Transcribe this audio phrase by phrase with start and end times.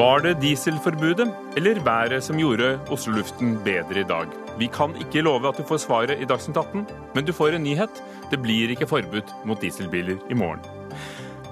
[0.00, 1.28] Var det dieselforbudet
[1.60, 4.30] eller været som gjorde Oslo-luften bedre i dag?
[4.56, 7.62] Vi kan ikke love at du får svaret i Dagsnytt 18, men du får en
[7.62, 8.00] nyhet.
[8.30, 10.64] Det blir ikke forbudt mot dieselbiler i morgen.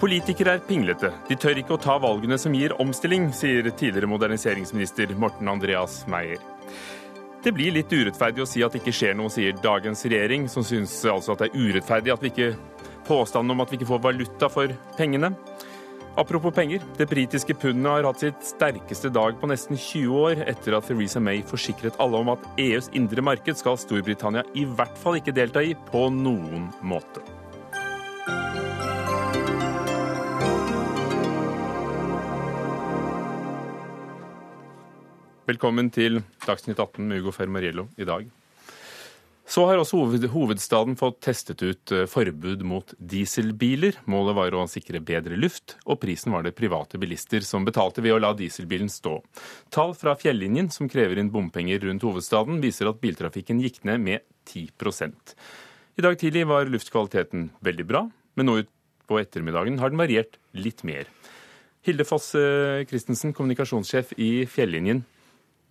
[0.00, 1.10] Politikere er pinglete.
[1.28, 6.40] De tør ikke å ta valgene som gir omstilling, sier tidligere moderniseringsminister Morten Andreas Meyer.
[7.44, 10.64] Det blir litt urettferdig å si at det ikke skjer noe, sier dagens regjering, som
[10.64, 12.52] syns altså at det er urettferdig at vi ikke
[13.08, 15.34] påstanden om at vi ikke får valuta for pengene.
[16.18, 20.74] Apropos penger, det britiske pundet har hatt sitt sterkeste dag på nesten 20 år etter
[20.74, 25.20] at Theresa May forsikret alle om at EUs indre marked skal Storbritannia i hvert fall
[25.20, 27.22] ikke delta i på noen måte.
[35.46, 38.26] Velkommen til Dagsnytt 18 med Ugo Fermariello i dag.
[39.48, 43.96] Så har også hovedstaden fått testet ut eh, forbud mot dieselbiler.
[44.04, 48.12] Målet var å sikre bedre luft, og prisen var det private bilister som betalte ved
[48.12, 49.14] å la dieselbilen stå.
[49.72, 54.28] Tall fra Fjellinjen, som krever inn bompenger rundt hovedstaden, viser at biltrafikken gikk ned med
[54.52, 55.34] 10%
[55.96, 58.04] I dag tidlig var luftkvaliteten veldig bra,
[58.36, 61.08] men nå utpå ettermiddagen har den variert litt mer.
[61.88, 65.06] Hilde Foss eh, Christensen, kommunikasjonssjef i Fjellinjen.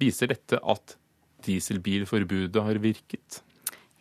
[0.02, 0.98] Viser dette at
[1.46, 3.44] dieselbilforbudet har virket?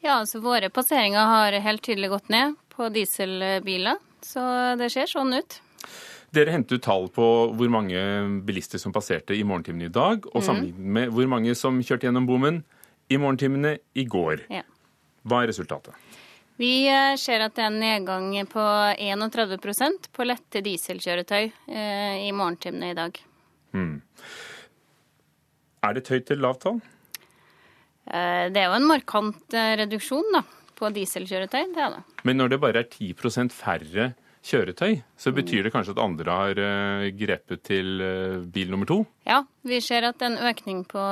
[0.06, 3.98] Ja, altså våre passeringer har helt tydelig gått ned på dieselbiler.
[4.22, 4.42] Så
[4.78, 5.56] det ser sånn ut.
[6.34, 7.26] Dere hentet ut tall på
[7.58, 7.98] hvor mange
[8.46, 10.46] bilister som passerte i morgentimene i dag, og mm.
[10.46, 12.62] sammenlignet med hvor mange som kjørte gjennom bommen
[13.10, 14.46] i morgentimene i går.
[14.52, 14.62] Ja.
[15.26, 15.98] Hva er resultatet?
[16.60, 22.30] Vi eh, ser at det er en nedgang på 31% på lette dieselkjøretøy eh, i
[22.30, 23.18] morgentimene i dag.
[23.74, 23.96] Mm.
[25.82, 26.78] Er det et høyt eller lavt tall?
[28.06, 30.44] Eh, det er jo en markant eh, reduksjon da,
[30.78, 31.72] på dieselkjøretøy.
[31.74, 32.04] det er det.
[32.28, 34.12] Men når det bare er 10% færre
[34.46, 38.04] kjøretøy, så betyr det kanskje at andre har eh, grepet til
[38.54, 39.00] bil nummer to?
[39.26, 41.02] Ja, vi ser at det er en økning på,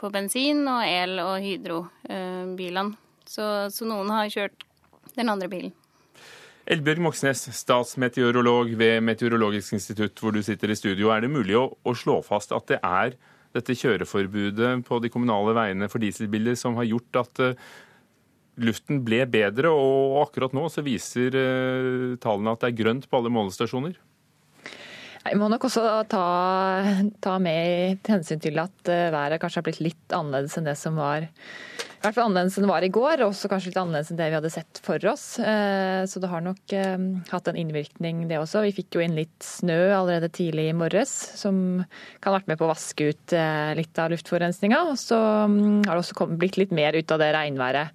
[0.00, 2.96] på bensin og el- og hydrobilene.
[3.28, 4.64] Så, så noen har kjørt
[5.18, 5.74] den andre bilen.
[6.68, 11.08] Elbjørg Moxnes, statsmeteorolog ved Meteorologisk institutt, hvor du sitter i studio.
[11.12, 13.14] Er det mulig å, å slå fast at det er
[13.58, 17.68] dette kjøreforbudet på de kommunale veiene for dieselbiler som har gjort at eh,
[18.62, 23.20] luften ble bedre, og akkurat nå så viser eh, tallene at det er grønt på
[23.20, 23.98] alle målestasjoner?
[25.28, 26.26] Jeg må nok også ta,
[27.20, 30.96] ta med hensyn til at eh, været kanskje har blitt litt annerledes enn det som
[30.98, 31.28] var
[31.98, 34.20] i hvert fall annerledes enn det var i går, og også kanskje litt annerledes enn
[34.20, 35.26] det vi hadde sett for oss.
[35.42, 36.96] Eh, så det har nok eh,
[37.32, 38.62] hatt en innvirkning, det også.
[38.68, 41.82] Vi fikk jo inn litt snø allerede tidlig i morges, som
[42.22, 43.36] kan ha vært med på å vaske ut
[43.78, 44.80] litt av luftforurensninga.
[44.92, 45.18] Og så
[45.50, 47.94] mm, har det også blitt litt mer ut av det regnværet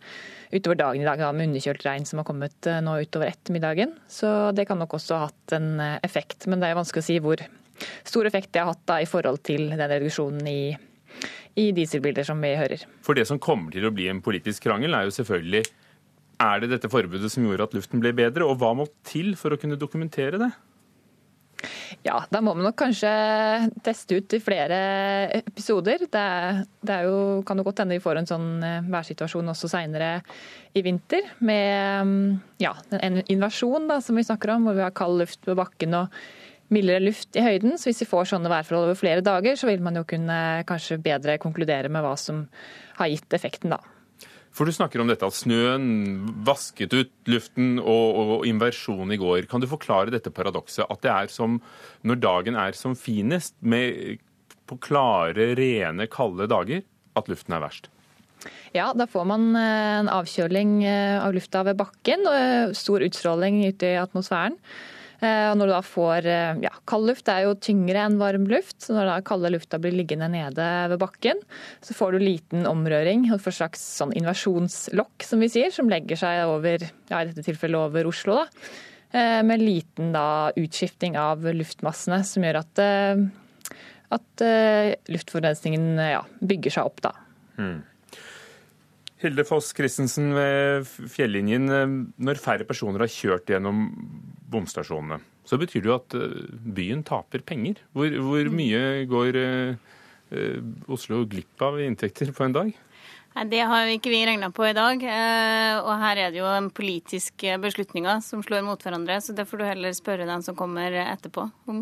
[0.53, 3.95] utover dagen i dag, da, med underkjølt regn som har kommet eh, nå utover ettermiddagen.
[4.11, 6.47] Så det kan nok også ha hatt en eh, effekt.
[6.47, 7.41] Men det er vanskelig å si hvor
[8.05, 10.75] stor effekt det har hatt da, i forhold til den reduksjonen i,
[11.59, 12.85] i dieselbiler som vi hører.
[13.05, 15.63] For det som kommer til å bli en politisk krangel, er jo selvfølgelig
[16.43, 19.53] er det dette forbudet som gjorde at luften ble bedre, og hva må til for
[19.53, 20.51] å kunne dokumentere det?
[22.03, 23.11] Ja, da må man nok kanskje
[23.85, 24.77] teste ut i flere
[25.37, 26.03] episoder.
[26.11, 26.25] Det,
[26.83, 30.17] det jo, kan jo godt hende vi får en sånn eh, værsituasjon også seinere
[30.75, 31.29] i vinter.
[31.45, 32.31] Med mm,
[32.63, 35.95] ja, en invasjon da, som vi snakker om, hvor vi har kald luft på bakken
[36.01, 36.23] og
[36.73, 37.77] mildere luft i høyden.
[37.79, 40.37] Så hvis vi får sånne værforhold over flere dager, så vil man jo kunne
[40.69, 42.45] kanskje bedre konkludere med hva som
[42.99, 43.81] har gitt effekten, da.
[44.53, 45.87] For du snakker om dette at snøen
[46.45, 49.47] vasket ut luften og, og inversjon i går.
[49.49, 50.85] Kan du forklare dette paradokset?
[50.85, 51.57] At det er som
[52.05, 54.21] når dagen er som finest, med,
[54.69, 56.85] på klare, rene, kalde dager,
[57.17, 57.89] at luften er verst?
[58.75, 63.05] Ja, da får man eh, en avkjøling eh, av lufta ved bakken og eh, stor
[63.05, 64.57] utstråling ute i atmosfæren.
[65.23, 68.47] Eh, og når du da får eh, ja, Kald luft er jo tyngre enn varm
[68.51, 68.75] luft.
[68.83, 71.39] så Når da kalde lufta blir liggende nede ved bakken,
[71.83, 73.29] så får du liten omrøring.
[73.31, 77.45] og får slags sånn invasjonslokk, som vi sier, som legger seg over, ja, i dette
[77.45, 78.41] tilfellet over Oslo.
[78.41, 78.67] da,
[79.13, 82.83] eh, Med liten da utskifting av luftmassene, som gjør at,
[84.13, 84.45] at
[85.07, 87.01] luftforurensningen ja, bygger seg opp.
[87.01, 87.15] da.
[87.57, 87.81] Mm.
[89.23, 91.67] Hilde Foss Christensen ved Fjellinjen.
[92.19, 93.85] Når færre personer har kjørt gjennom
[94.53, 96.39] bomstasjonene, så betyr det jo at eh,
[96.75, 97.81] byen taper penger.
[97.95, 98.55] Hvor, hvor mm.
[98.57, 98.81] mye
[99.11, 99.91] går eh,
[100.31, 100.57] eh,
[100.91, 102.71] Oslo glipp av inntekter på en dag?
[103.33, 105.03] Nei, Det har ikke vi regna på i dag.
[105.81, 109.17] Og her er det jo politiske beslutninger som slår mot hverandre.
[109.25, 111.81] Så det får du heller spørre den som kommer etterpå om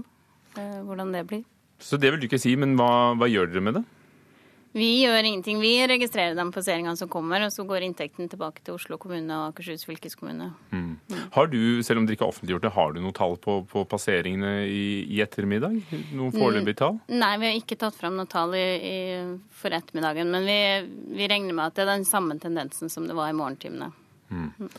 [0.55, 1.43] hvordan det blir.
[1.81, 3.83] Så det vil du ikke si, men hva, hva gjør dere med det?
[4.71, 5.59] Vi gjør ingenting.
[5.59, 9.49] Vi registrerer de passeringene som kommer, og så går inntekten tilbake til Oslo kommune og
[9.49, 10.47] Akershus fylkeskommune.
[10.71, 10.93] Mm.
[11.35, 13.83] Har du, selv om dere ikke har offentliggjort det, har du noe tall på, på
[13.91, 15.75] passeringene i, i, ettermiddag?
[16.15, 17.01] Noen foreløpige tall?
[17.03, 18.95] Mm, nei, vi har ikke tatt fram noe tall i, i,
[19.59, 20.31] for ettermiddagen.
[20.31, 20.59] Men vi,
[21.17, 23.91] vi, regner med at det er den samme tendensen som det var i morgentimene.
[24.31, 24.49] Mm.
[24.55, 24.73] mm.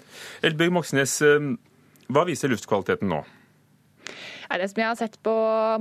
[0.49, 1.53] Elbjørg Moxnes, eh,
[2.09, 3.21] hva viser luftkvaliteten nå?
[4.61, 5.33] Det som jeg har sett på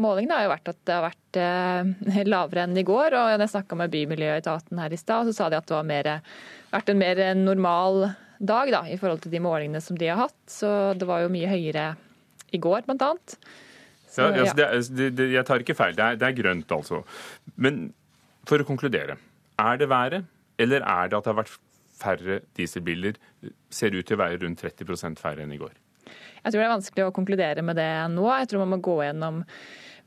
[0.01, 3.17] målingene, har jo vært at det har vært eh, lavere enn i går.
[3.19, 6.21] og jeg snakka med Bymiljøetaten her i stad, så sa de at det har
[6.71, 10.39] vært en mer normal dag da, i forhold til de målingene som de har hatt.
[10.49, 11.91] Så det var jo mye høyere
[12.51, 13.35] i går, blant annet.
[14.11, 15.95] Så, ja, altså, det, det, jeg tar ikke feil.
[15.95, 17.03] Det er, det er grønt, altså.
[17.55, 17.85] Men
[18.49, 19.15] for å konkludere.
[19.61, 20.25] Er det været,
[20.59, 21.55] eller er det at det har vært
[22.01, 23.19] færre dieselbiler?
[23.71, 25.77] Ser ut til å være rundt 30 færre enn i går.
[26.41, 28.25] Jeg tror det er vanskelig å konkludere med det nå.
[28.41, 29.41] Jeg tror man må gå gjennom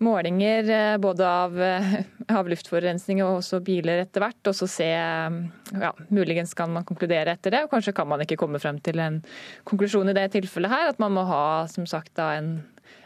[0.03, 1.29] målinger eh, både
[1.63, 1.95] eh,
[2.35, 7.37] av luftforurensning og også biler etter hvert, og så se ja, Muligens kan man konkludere
[7.37, 9.21] etter det, og kanskje kan man ikke komme frem til en
[9.69, 10.93] konklusjon i det tilfellet her.
[10.93, 12.57] At man må ha som sagt da en,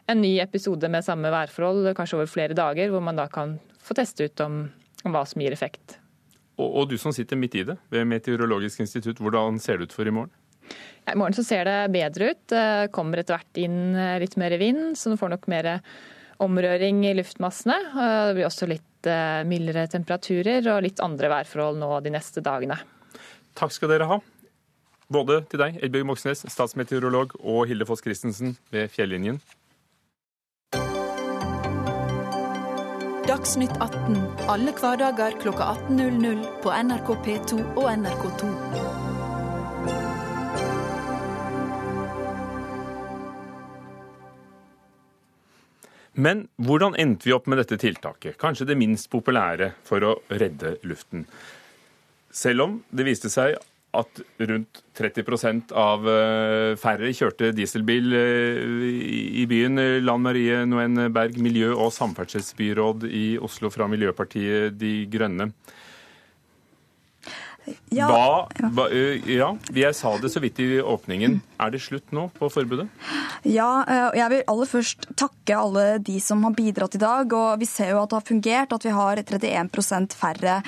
[0.09, 3.97] en ny episode med samme værforhold, kanskje over flere dager, hvor man da kan få
[3.99, 4.67] teste ut om,
[5.05, 5.99] om hva som gir effekt.
[6.59, 9.95] Og, og du som sitter midt i det ved Meteorologisk institutt, hvordan ser det ut
[9.95, 10.33] for i morgen?
[11.09, 12.45] I morgen så ser det bedre ut.
[12.53, 15.71] Det kommer etter hvert inn eh, litt mer vind, så du får nok mer
[16.45, 17.79] omrøring i luftmassene.
[17.95, 22.79] Det blir også litt eh, mildere temperaturer og litt andre værforhold nå de neste dagene.
[23.59, 24.21] Takk skal dere ha.
[25.09, 29.41] Både til deg, Elbjørg Moxnes, statsmeteorolog, og Hilde Foss Christensen ved Fjellinjen.
[33.29, 38.68] Dagsnytt 18 alle hverdager kl 18.00 på NRK P2 og NRK2.
[46.19, 48.37] Men hvordan endte vi opp med dette tiltaket?
[48.43, 51.27] Kanskje det minst populære for å redde luften.
[52.35, 53.55] Selv om det viste seg
[53.97, 54.21] at
[54.51, 58.65] rundt 30 av eh, færre kjørte dieselbil eh,
[59.41, 59.81] i byen.
[60.05, 65.53] Lan Marie Noen Berg, miljø- og samferdselsbyråd i Oslo fra Miljøpartiet De Grønne.
[67.95, 68.87] Ja, hva, hva,
[69.29, 71.39] ja, jeg sa det så vidt i åpningen.
[71.59, 72.87] Er det slutt nå på forbudet?
[73.49, 73.83] Ja,
[74.15, 77.33] jeg vil aller først takke alle de som har bidratt i dag.
[77.33, 80.59] og Vi ser jo at det har fungert, at vi har 31% færre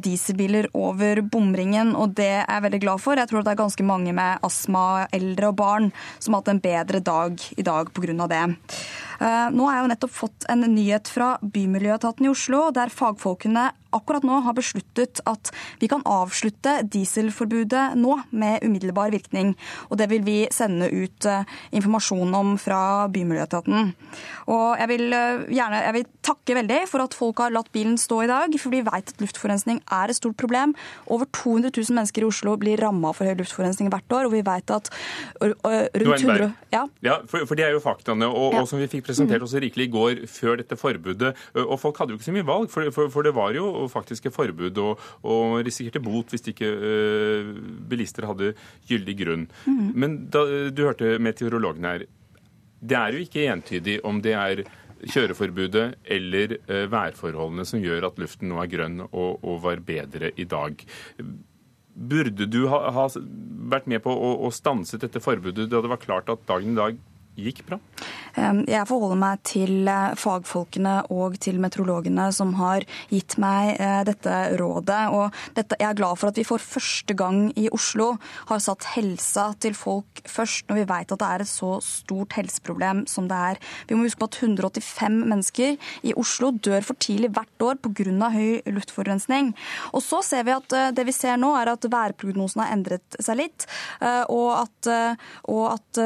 [0.00, 1.94] dieselbiler over bomringen.
[1.96, 3.20] og Det er jeg veldig glad for.
[3.20, 6.64] Jeg tror det er ganske mange med astma, eldre og barn som har hatt en
[6.64, 8.26] bedre dag i dag pga.
[8.30, 8.44] det.
[9.20, 14.24] Nå har jeg jo nettopp fått en nyhet fra Bymiljøetaten i Oslo, der fagfolkene akkurat
[14.26, 15.50] nå har besluttet at
[15.80, 19.54] vi kan avslutte dieselforbudet nå med umiddelbar virkning.
[19.90, 21.46] Og det vil vi sende ut eh,
[21.76, 23.92] informasjon om fra Bymiljøetaten.
[24.50, 27.98] Og jeg vil eh, gjerne jeg vil takke veldig for at folk har latt bilen
[28.00, 30.74] stå i dag, for vi vet at luftforurensning er et stort problem.
[31.10, 34.44] Over 200 000 mennesker i Oslo blir ramma for høy luftforurensning hvert år, og vi
[34.46, 34.92] vet at
[35.40, 38.62] rundt 100 Ja, ja for, for, det er jo faktaene, og, ja.
[38.62, 41.34] og, som vi fikk presentert også rikelig i går, før dette forbudet.
[41.66, 44.28] Og folk hadde jo ikke så mye valg, for, for, for det var jo faktisk
[44.28, 47.50] et forbud og, og risikerte bot hvis ikke uh,
[47.90, 48.54] bilister hadde
[48.88, 49.48] gyldig grunn.
[49.66, 49.90] Mm.
[49.94, 52.06] Men da, du hørte meteorologen her.
[52.80, 54.64] Det er jo ikke entydig om det er
[55.00, 55.86] kjøreforbudet
[56.16, 60.48] eller uh, værforholdene som gjør at luften nå er grønn og, og var bedre i
[60.48, 60.84] dag.
[62.00, 63.06] Burde du ha, ha
[63.70, 66.80] vært med på å, å stanse dette forbudet da det var klart at dagen i
[66.80, 67.00] dag
[67.48, 67.80] gikk bra?
[68.36, 74.34] Jeg forholder meg til eh, fagfolkene og til meteorologene som har gitt meg eh, dette
[74.60, 75.00] rådet.
[75.14, 78.12] Og dette, jeg er glad for at vi for første gang i Oslo
[78.50, 82.36] har satt helsa til folk først, når vi vet at det er et så stort
[82.38, 83.60] helseproblem som det er.
[83.88, 88.30] Vi må huske på at 185 mennesker i Oslo dør for tidlig hvert år pga.
[88.30, 89.52] høy luftforurensning.
[89.92, 93.18] Og så ser vi at eh, det vi ser nå, er at værprognosene har endret
[93.20, 93.66] seg litt,
[94.30, 94.88] og at,
[95.50, 95.98] og at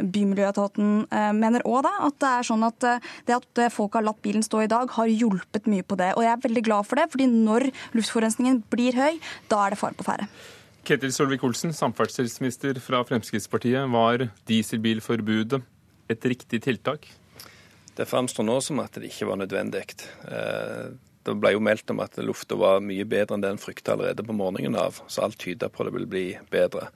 [0.00, 4.22] Bymiljøetaten Eh, mener òg at det er sånn at eh, det at folk har latt
[4.24, 6.12] bilen stå i dag, har hjulpet mye på det.
[6.16, 9.20] Og jeg er veldig glad for det, fordi når luftforurensningen blir høy,
[9.52, 10.28] da er det fare på ferde.
[10.86, 13.84] Ketil Solvik-Olsen, samferdselsminister fra Fremskrittspartiet.
[13.92, 15.60] Var dieselbilforbudet
[16.10, 17.06] et riktig tiltak?
[17.96, 19.84] Det framstår nå som at det ikke var nødvendig.
[20.24, 20.92] Eh,
[21.26, 24.24] det ble jo meldt om at lufta var mye bedre enn det en frykta allerede
[24.24, 26.88] på morgenen av, så alt tyder på at det vil bli bedre.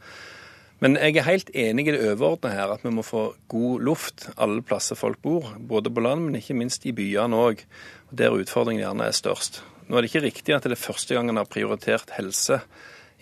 [0.83, 4.27] Men jeg er helt enig i det overordna her, at vi må få god luft
[4.35, 5.53] alle plasser folk bor.
[5.59, 7.63] Både på land, men ikke minst i byene òg,
[8.11, 9.63] der utfordringen gjerne er størst.
[9.87, 12.61] Nå er det ikke riktig at det er første gang en har prioritert helse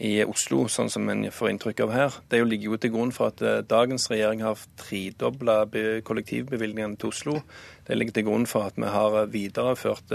[0.03, 3.31] i Oslo, sånn som en får inntrykk av her, det ligger jo til grunn for
[3.31, 5.61] at dagens regjering har tredobla
[6.03, 7.37] kollektivbevilgningene til Oslo.
[7.87, 10.11] Det ligger til grunn for at vi har videreført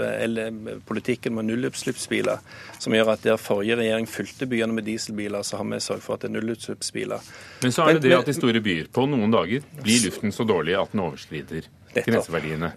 [0.88, 2.44] politikken med nullutslippsbiler,
[2.76, 6.18] som gjør at der forrige regjering fylte byene med dieselbiler, så har vi sørget for
[6.18, 7.32] at det er nullutslippsbiler.
[7.64, 10.44] Men så er det det at i store byer på noen dager blir luften så
[10.48, 12.74] dårlig at den overskrider grenseverdiene.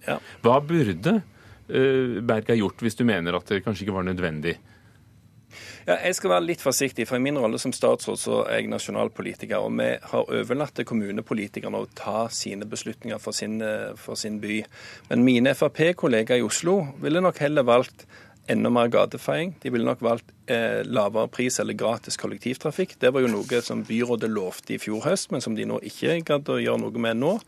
[0.48, 4.56] Hva burde uh, Berg ha gjort hvis du mener at det kanskje ikke var nødvendig?
[5.88, 8.70] Ja, jeg skal være litt forsiktig, for i min rolle som statsråd så er jeg
[8.70, 9.64] nasjonalpolitiker.
[9.66, 14.40] Og vi har overlatt til kommunepolitikerne å ta sine beslutninger for sin, eh, for sin
[14.40, 14.64] by.
[15.10, 18.06] Men mine Frp-kollegaer i Oslo ville nok heller valgt
[18.48, 19.56] enda mer gatefeiing.
[19.60, 23.00] De ville nok valgt eh, lavere pris eller gratis kollektivtrafikk.
[23.00, 26.22] Det var jo noe som byrådet lovte i fjor høst, men som de nå ikke
[26.28, 27.40] gadd å gjøre noe med nå.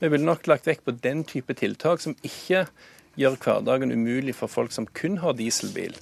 [0.00, 2.66] Vi ville nok lagt vekk på den type tiltak som ikke
[3.20, 5.94] gjør hverdagen umulig for folk som kun har dieselbil.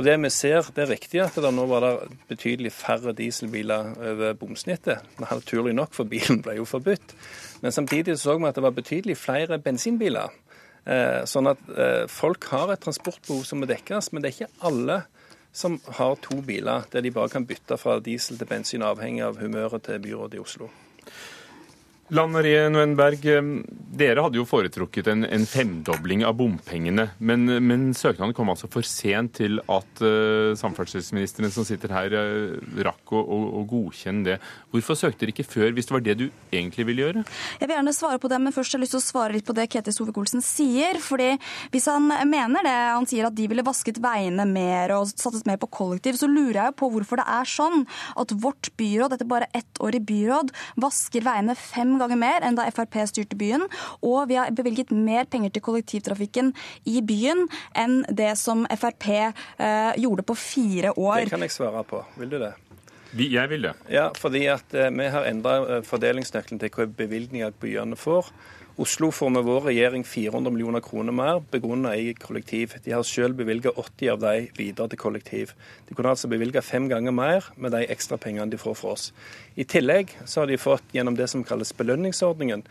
[0.00, 3.90] For det vi ser, det er riktig at det nå var det betydelig færre dieselbiler
[4.00, 5.02] over bomsnittet.
[5.20, 7.12] Naturlig nok, for bilen ble jo forbudt.
[7.60, 10.32] Men samtidig så vi at det var betydelig flere bensinbiler.
[10.88, 14.70] Eh, sånn at eh, folk har et transportbehov som må dekkes, men det er ikke
[14.70, 14.96] alle
[15.52, 19.36] som har to biler der de bare kan bytte fra diesel til bensin, avhengig av
[19.44, 20.70] humøret til byrådet i Oslo.
[22.16, 23.52] Lan Marie Nuenberg, eh,
[24.00, 27.06] dere hadde jo foretrukket en, en femdobling av bompengene.
[27.18, 32.80] Men, men, søknaden kom altså for sent til at uh, samferdselsministeren som sitter her, uh,
[32.86, 34.38] rakk å, å, å, godkjenne det.
[34.72, 37.24] Hvorfor søkte dere ikke før, hvis det var det du egentlig ville gjøre?
[37.60, 39.48] Jeg vil gjerne svare på det, men først har jeg lyst til å svare litt
[39.48, 41.00] på det Ketil Solvik-Olsen sier.
[41.04, 41.30] fordi
[41.74, 45.60] Hvis han mener det, han sier at de ville vasket veiene mer og satset mer
[45.60, 47.84] på kollektiv, så lurer jeg jo på hvorfor det er sånn
[48.20, 52.58] at vårt byråd, etter bare ett år i byråd, vasker veiene fem ganger mer enn
[52.58, 53.66] da Frp styrte byen.
[54.02, 56.54] Og vi har bevilget mer penger til kollektivtrafikken
[56.90, 57.46] i byen
[57.78, 61.26] enn det som Frp eh, gjorde på fire år.
[61.26, 62.04] Det kan jeg svare på.
[62.20, 62.54] Vil du det?
[63.10, 63.74] Jeg vil det.
[63.90, 68.30] Ja, fordi at eh, vi har endra eh, fordelingsnøkkelen til hva bevilgninger byene får.
[68.80, 72.78] Oslo får med vår regjering 400 millioner kroner mer begrunnet i kollektiv.
[72.84, 75.52] De har selv bevilget 80 av de videre til kollektiv.
[75.88, 79.10] De kunne altså bevilget fem ganger mer med de ekstra pengene de får fra oss.
[79.60, 82.64] I tillegg så har de fått gjennom det som kalles belønningsordningen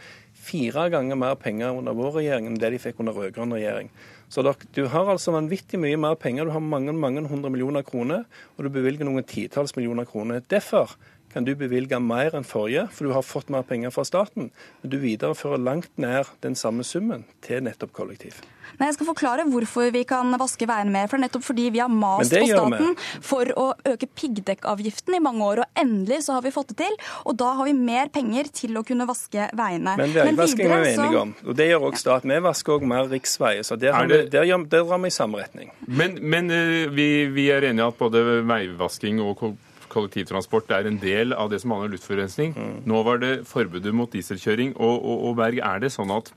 [0.49, 3.91] fire ganger mer penger under vår regjering enn det de fikk under rød-grønn regjering.
[4.29, 6.45] Så du har altså vanvittig mye mer penger.
[6.45, 8.25] Du har mange mange hundre millioner kroner,
[8.57, 10.43] og du bevilger noen titalls millioner kroner.
[10.49, 10.93] Derfor
[11.33, 14.49] kan du bevilge mer enn forrige, for du har fått mer penger fra staten.
[14.81, 18.39] Men du viderefører langt nær den samme summen til nettopp kollektiv.
[18.77, 21.07] Nei, Jeg skal forklare hvorfor vi kan vaske veiene mer.
[21.09, 22.95] For det er nettopp fordi vi har mast på staten
[23.25, 25.63] for å øke piggdekkavgiften i mange år.
[25.63, 26.97] Og endelig så har vi fått det til.
[27.25, 29.95] Og da har vi mer penger til å kunne vaske veiene.
[29.99, 31.33] Men veivasking er vi enige om.
[31.45, 32.35] Og det gjør også staten.
[32.35, 33.65] Vi vasker òg mer riksveier.
[33.67, 34.21] Så der, det...
[34.33, 35.73] der, der, der drar vi i samme retning.
[35.87, 39.49] Men, men eh, vi, vi er enige at både veivasking og
[39.91, 42.55] kollektivtransport er en del av det som handler om luftforurensning.
[42.89, 44.75] Nå var det forbudet mot dieselkjøring.
[44.77, 46.33] Og, og, og Berg, er det sånn at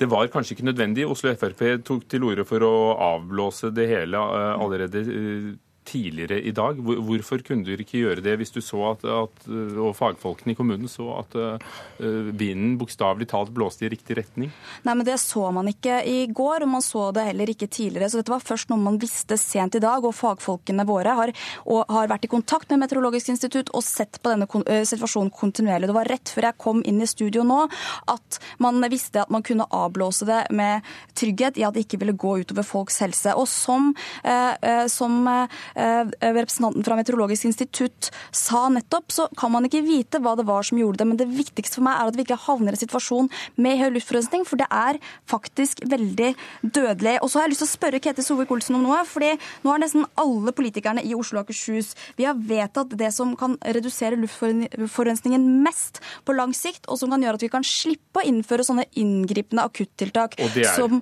[0.00, 1.06] det var kanskje ikke nødvendig.
[1.06, 2.72] Oslo Frp tok til orde for å
[3.12, 5.52] avblåse det hele eh, allerede eh,
[5.84, 6.78] tidligere i dag.
[6.78, 10.90] Hvorfor kunne dere ikke gjøre det hvis du så at, at og fagfolkene i kommunen
[10.90, 14.52] så at uh, vinden bokstavelig talt blåste i riktig retning?
[14.86, 18.10] Nei, men Det så man ikke i går, og man så det heller ikke tidligere.
[18.10, 21.34] Så dette var først noe man visste sent i dag, og fagfolkene våre har,
[21.66, 24.46] har vært i kontakt med Meteorologisk institutt og sett på denne
[24.86, 25.90] situasjonen kontinuerlig.
[25.90, 27.64] Det var rett før jeg kom inn i studio nå
[28.10, 30.86] at man visste at man kunne avblåse det med
[31.18, 33.34] trygghet i at det ikke ville gå utover folks helse.
[33.38, 33.92] Og som,
[34.24, 35.26] eh, som
[35.71, 40.66] Eh, representanten fra Meteorologisk institutt sa nettopp, så kan man ikke vite hva det var
[40.66, 41.08] som gjorde det.
[41.08, 43.30] Men det viktigste for meg er at vi ikke havner i en situasjon
[43.62, 45.00] med høy luftforurensning, for det er
[45.30, 47.16] faktisk veldig dødelig.
[47.22, 49.02] Og så har jeg lyst til å spørre Ketil Solvik-Olsen om noe.
[49.08, 49.32] fordi
[49.64, 53.56] nå har nesten alle politikerne i Oslo og Akershus vi har vedtatt det som kan
[53.62, 58.26] redusere luftforurensningen mest på lang sikt, og som kan gjøre at vi kan slippe å
[58.28, 60.38] innføre sånne inngripende akuttiltak
[60.76, 61.00] som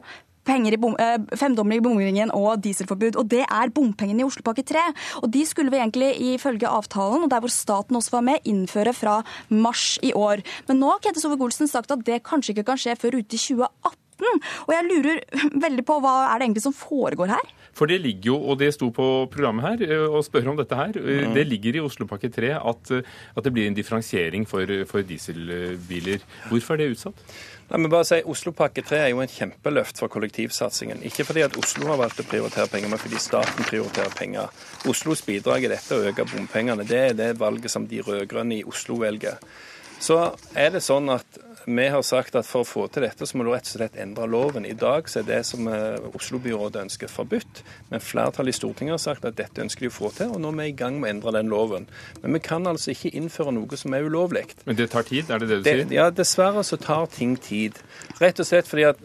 [0.50, 3.18] penger i bom, eh, femdobling i bomringen og dieselforbud.
[3.20, 4.82] Og det er bompengene i Oslopakke 3.
[5.22, 8.94] Og de skulle vi egentlig ifølge avtalen, og der hvor staten også var med, innføre
[8.96, 10.44] fra mars i år.
[10.68, 13.40] Men nå har Ketil Sove-Golsen sagt at det kanskje ikke kan skje før ute i
[13.40, 13.96] 2018.
[14.66, 15.22] Og jeg lurer
[15.64, 17.56] veldig på hva er det egentlig som foregår her?
[17.76, 20.76] For det ligger jo, og det sto på programmet her, eh, å spørre om dette
[20.76, 20.96] her.
[20.96, 21.36] Mm.
[21.36, 26.26] Det ligger i Oslopakke 3 at, at, det blir en differensiering for, for dieselbiler.
[26.50, 27.24] Hvorfor er det utsatt?
[27.70, 31.04] La meg bare si Oslopakke 3 er jo en kjempeløft for kollektivsatsingen.
[31.06, 34.50] Ikke fordi at Oslo har valgt å prioritere penger, men fordi staten prioriterer penger.
[34.90, 38.66] Oslos bidrag i dette å øke bompengene, det er det valget som de rød-grønne i
[38.66, 39.38] Oslo velger.
[40.02, 40.18] Så
[40.58, 43.44] er det sånn at vi har sagt at for å få til dette, så må
[43.44, 44.66] du rett og slett endre loven.
[44.66, 47.62] I dag så er det som eh, Oslo-byrådet ønsker, forbudt.
[47.90, 50.52] Men flertallet i Stortinget har sagt at dette ønsker de å få til, og nå
[50.54, 51.88] er vi i gang med å endre den loven.
[52.22, 54.46] Men vi kan altså ikke innføre noe som er ulovlig.
[54.64, 55.84] Men det tar tid, er det det du sier?
[55.94, 57.76] ja, dessverre så tar ting tid.
[58.22, 59.04] Rett og slett fordi at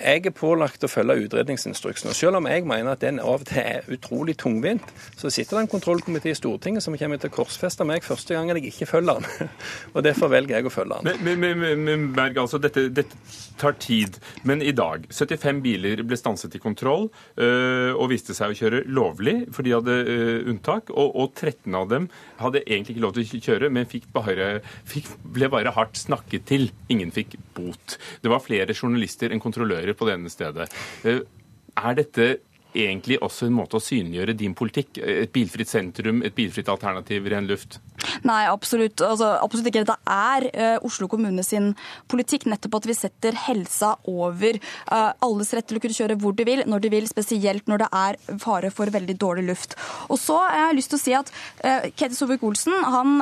[0.00, 2.10] jeg er pålagt å følge utredningsinstruksen.
[2.10, 4.84] og Selv om jeg mener at den av og til er utrolig tungvint,
[5.16, 8.58] så sitter det en kontrollkomité i Stortinget som kommer til å korsfeste meg første gangen
[8.58, 9.50] jeg ikke følger den.
[9.94, 11.22] og Derfor velger jeg å følge den.
[11.24, 13.16] Men, men, men, men Berg, altså, dette, dette,
[13.60, 14.16] tar tid.
[14.48, 18.82] Men i dag 75 biler ble stanset i kontroll øh, og viste seg å kjøre
[18.88, 20.92] lovlig, for de hadde øh, unntak.
[20.94, 22.08] Og, og, 13 av dem
[22.40, 24.48] hadde egentlig ikke lov til å kjøre, men bare,
[24.88, 26.70] fikk, ble bare hardt snakket til.
[26.92, 27.98] Ingen fikk bot.
[28.24, 30.70] Det var flere journalister enn kontrollører på det ene stedet.
[31.04, 31.20] Eh,
[31.80, 32.30] er dette
[32.74, 35.00] egentlig også en måte å synliggjøre din politikk?
[35.02, 37.80] Et bilfritt sentrum, et bilfritt alternativ, ren luft?
[38.26, 39.00] Nei, absolutt.
[39.04, 39.84] Altså, absolutt ikke.
[39.84, 41.72] Dette er uh, Oslo kommune sin
[42.10, 42.46] politikk.
[42.50, 44.58] Nettopp at vi setter helsa over
[44.90, 47.84] uh, alles rett til å kunne kjøre hvor de vil, når de vil, spesielt når
[47.84, 49.76] det er fare for veldig dårlig luft.
[50.08, 51.32] Og så har jeg lyst til å si at
[51.64, 53.18] uh, Ketil Solvik-Olsen han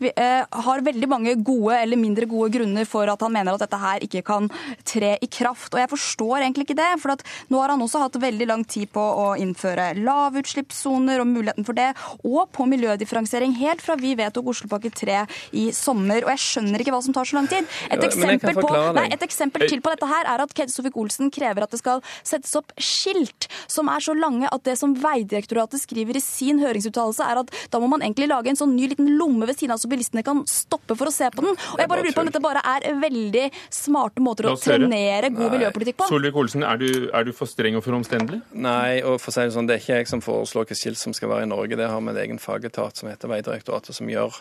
[0.00, 3.78] vi, har veldig mange gode eller mindre gode grunner for at han mener at dette
[3.80, 4.48] her ikke kan
[4.86, 5.74] tre i kraft.
[5.74, 6.88] Og jeg forstår egentlig ikke det.
[7.02, 7.12] For
[7.52, 11.78] nå har han også hatt veldig lang tid på å innføre lavutslippssoner og muligheten for
[11.78, 11.88] det,
[12.28, 15.22] og på miljødifferensiering helt fra vi vedtok Oslopakke 3
[15.56, 16.26] i sommer.
[16.26, 17.64] Og jeg skjønner ikke hva som tar så lang tid.
[17.88, 21.64] Et eksempel, på, nei, et eksempel til på dette her er at Ked Sofik-Olsen krever
[21.64, 26.18] at det skal settes opp skilt som er så lange at det som Vegdirektoratet skriver
[26.18, 29.48] i sin høringsuttalelse, er at da må man egentlig lage en sånn ny liten lomme
[29.48, 31.54] ved siden av så bilistene kan stoppe for å se på den.
[31.54, 35.54] Og jeg bare lurer på om dette bare er veldig smarte måter å trenere god
[35.56, 36.08] miljøpolitikk på.
[36.10, 38.40] Solvik-Olsen, er, er, du for streng og for omstendelig?
[38.52, 38.65] Nei,
[39.06, 41.14] og for å si det sånn, det er ikke jeg som foreslår hvilket skilt som
[41.16, 41.78] skal være i Norge.
[41.78, 44.40] Det har vi en egen fagetat som heter Vegdirektoratet som gjør.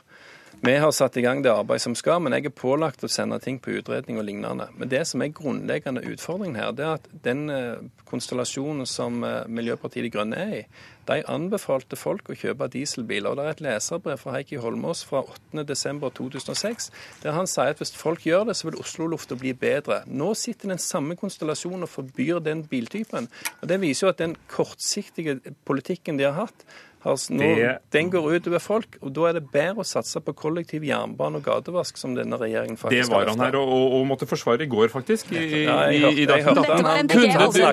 [0.66, 3.38] Vi har satt i gang det arbeidet som skal, men jeg er pålagt å sende
[3.44, 4.66] ting på utredning og lignende.
[4.74, 9.44] Men det som er grunnleggende utfordringen her, det er at den eh, konstellasjonen som eh,
[9.46, 10.64] Miljøpartiet De Grønne er i,
[11.06, 13.30] de anbefalte folk å kjøpe dieselbiler.
[13.30, 15.22] og Det er et leserbrev fra Heikki Holmås fra
[15.54, 16.90] 8.12.2006
[17.22, 20.00] der han sier at hvis folk gjør det, så vil Oslo-lufta bli bedre.
[20.10, 23.30] Nå sitter den samme konstellasjonen og forbyr den biltypen.
[23.62, 25.38] og Det viser jo at den kortsiktige
[25.70, 26.66] politikken de har hatt,
[27.06, 27.72] Altså, nå, det...
[27.94, 31.38] Den går ut over folk, og da er det bedre å satse på kollektiv jernbane
[31.40, 33.06] og gatevask, som denne regjeringen faktisk har.
[33.06, 36.02] Det var han her og, og, og måtte forsvare i går, faktisk, i, ja, i,
[36.02, 37.14] i, i Dagsnytt 18.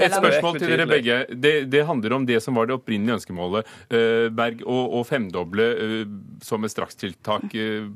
[0.03, 1.19] Et spørsmål til dere begge.
[1.33, 3.73] Det, det, handler om det som var det opprinnelige ønskemålet.
[3.89, 6.01] Uh, Berg, å femdoble uh,
[6.45, 7.89] som et strakstiltak uh,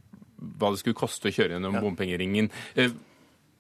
[0.57, 1.85] hva det skulle koste å kjøre gjennom ja.
[1.85, 2.51] bompengeringen.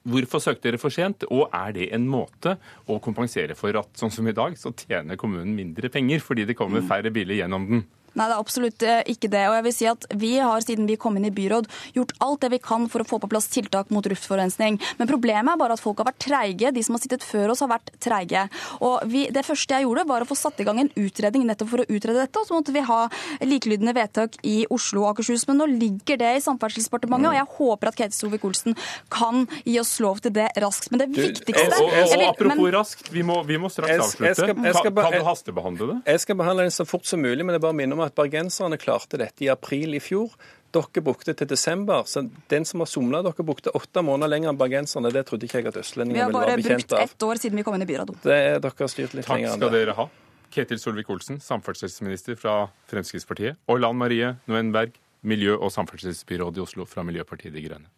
[0.06, 4.12] Hvorfor søkte dere for sent, og er det en måte å kompensere for at sånn
[4.14, 7.86] som i dag, så tjener kommunen mindre penger fordi det kommer færre biler gjennom den?
[8.16, 9.44] Nei, det er absolutt eh, ikke det.
[9.50, 12.44] Og jeg vil si at Vi har siden vi kom inn i byråd gjort alt
[12.44, 14.78] det vi kan for å få på plass tiltak mot luftforurensning.
[14.98, 16.72] Men problemet er bare at folk har vært treige.
[16.72, 18.46] De som har sittet før oss, har vært treige.
[18.84, 21.72] Og vi, Det første jeg gjorde, var å få satt i gang en utredning nettopp
[21.72, 22.40] for å utrede dette.
[22.40, 23.00] Og så måtte vi ha
[23.44, 25.46] likelydende vedtak i Oslo og Akershus.
[25.50, 28.78] Men nå ligger det i Samferdselsdepartementet, og jeg håper at Ketil Solvik-Olsen
[29.12, 30.90] kan gi oss lov til det raskt.
[30.92, 34.32] Men det viktigste og, og, og, Apropos men, raskt, vi må, vi må straks avslutte.
[34.32, 35.98] Jeg skal, jeg skal, kan, kan du hastebehandle det?
[36.14, 38.05] Jeg skal behandle den så fort som mulig, men det er bare minner minne om
[38.08, 40.34] at bergenserne klarte dette i april i fjor.
[40.76, 42.04] Dere brukte til desember.
[42.10, 45.12] Så den som har somla, dere brukte åtte måneder lenger enn bergenserne.
[45.14, 47.00] Det trodde ikke jeg at østlendinger ville være bekjent av.
[47.00, 48.20] Vi har bare brukt ett år siden vi kom inn i byrådet.
[48.26, 49.66] Det er dere har styrt litt Takk lenger enn det.
[49.66, 50.08] Takk skal dere ha.
[50.56, 52.54] Ketil Solvik-Olsen, samferdselsminister fra
[52.90, 54.94] Fremskrittspartiet, og Lan Marie Noenberg,
[55.26, 57.90] miljø- og samferdselsbyråd i Oslo fra Miljøpartiet De Grønne.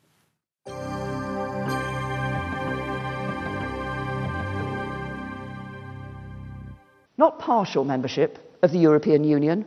[7.19, 9.65] Not partial membership of the European Union,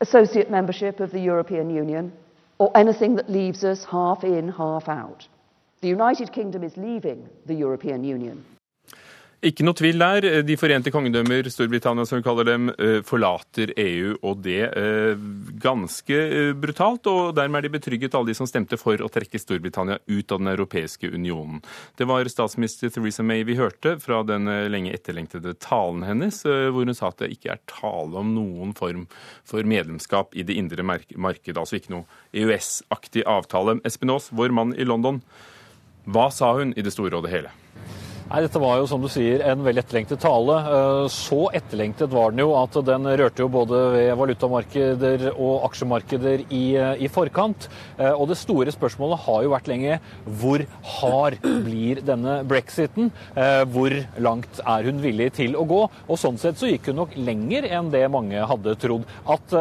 [0.00, 2.12] associate membership of the European Union,
[2.58, 5.26] or anything that leaves us half in, half out.
[5.80, 8.44] The United Kingdom is leaving the European Union.
[9.38, 10.24] Ikke noe tvil der.
[10.42, 15.20] De forente kongedømmer, Storbritannia som vi kaller dem, eh, forlater EU, og det eh,
[15.62, 17.06] ganske eh, brutalt.
[17.06, 20.40] Og dermed er de betrygget, alle de som stemte for å trekke Storbritannia ut av
[20.42, 21.62] den europeiske unionen.
[21.94, 26.98] Det var statsminister Theresa May vi hørte fra den lenge etterlengtede talen hennes, hvor hun
[26.98, 29.06] sa at det ikke er tale om noen form
[29.46, 33.78] for medlemskap i det indre marked, altså ikke noe EØS-aktig avtale.
[33.86, 35.22] Espen Aas, vår mann i London,
[36.10, 37.54] hva sa hun i det store og det hele?
[38.28, 40.56] Nei, Dette var jo som du sier en veldig etterlengtet tale.
[40.60, 46.42] Eh, så etterlengtet var den jo at den rørte jo både ved valutamarkeder og aksjemarkeder
[46.52, 47.70] i, eh, i forkant.
[47.96, 49.96] Eh, og det store spørsmålet har jo vært lenge
[50.42, 50.60] hvor
[50.98, 53.08] hard blir denne brexiten?
[53.72, 55.80] Hvor langt er hun villig til å gå?
[56.08, 59.06] Og sånn sett så gikk hun nok lenger enn det mange hadde trodd.
[59.24, 59.54] At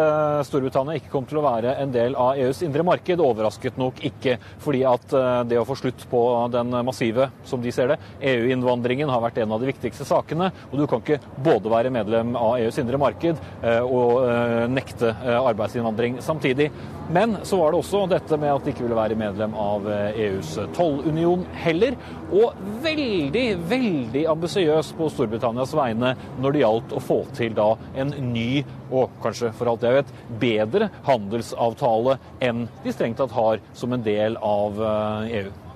[0.47, 4.37] Storbritannia ikke kom til å være en del av EUs indre marked, overrasket nok ikke.
[4.63, 5.15] Fordi at
[5.47, 7.99] det å få slutt på den massive, som de ser det,
[8.33, 10.51] EU innvandringen har vært en av de viktigste sakene.
[10.71, 15.13] Og du kan ikke både være medlem av EUs indre marked eh, og eh, nekte
[15.13, 16.69] eh, arbeidsinnvandring samtidig.
[17.13, 20.57] Men så var det også dette med at de ikke ville være medlem av EUs
[20.75, 21.95] tollunion heller.
[22.27, 28.11] Og veldig, veldig ambisiøs på Storbritannias vegne når det gjaldt å få til da en
[28.33, 33.95] ny og kanskje for alt jeg vet bedre handelsavtale enn de strengt tatt har som
[33.95, 34.83] en del av
[35.31, 35.66] EU.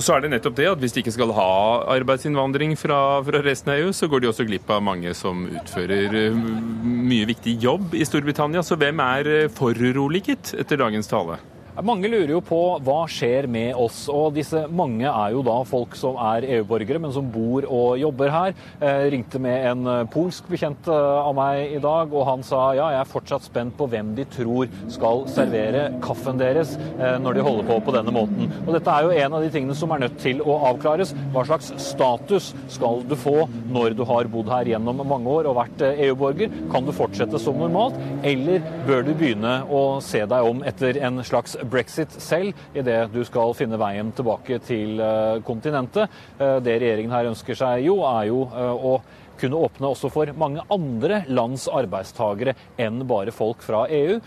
[0.00, 1.48] Så er det nettopp det at hvis de ikke skal ha
[1.92, 6.16] arbeidsinnvandring fra, fra, resten av EU, så går de også glipp av mange som utfører
[6.16, 6.38] eh,
[6.82, 8.64] mye viktig jobb i Storbritannia.
[8.64, 11.36] Så hvem er eh, foruroliget etter dagens tale?
[11.80, 14.04] Mange lurer jo på hva skjer med oss.
[14.12, 18.28] og Disse mange er jo da folk som er EU-borgere, men som bor og jobber
[18.28, 18.52] her.
[18.82, 22.60] Jeg ringte med en eh, polsk bekjent eh, av meg i dag, og han sa
[22.76, 27.38] ja, jeg er fortsatt spent på hvem de tror skal servere kaffen deres eh, når
[27.38, 28.52] de holder på på denne måten.
[28.66, 31.14] Og Dette er jo en av de tingene som er nødt til å avklares.
[31.32, 35.56] Hva slags status skal du få når du har bodd her gjennom mange år og
[35.62, 36.52] vært EU-borger?
[36.74, 37.96] Kan du fortsette som normalt,
[38.28, 43.22] eller bør du begynne å se deg om etter en slags brexit selv idet du
[43.26, 46.12] skal finne veien tilbake til eh, kontinentet.
[46.38, 48.94] Eh, det regjeringen her ønsker seg jo, er jo eh, å
[49.42, 54.20] kunne åpne også for mange andre lands arbeidstagere enn bare folk fra EU.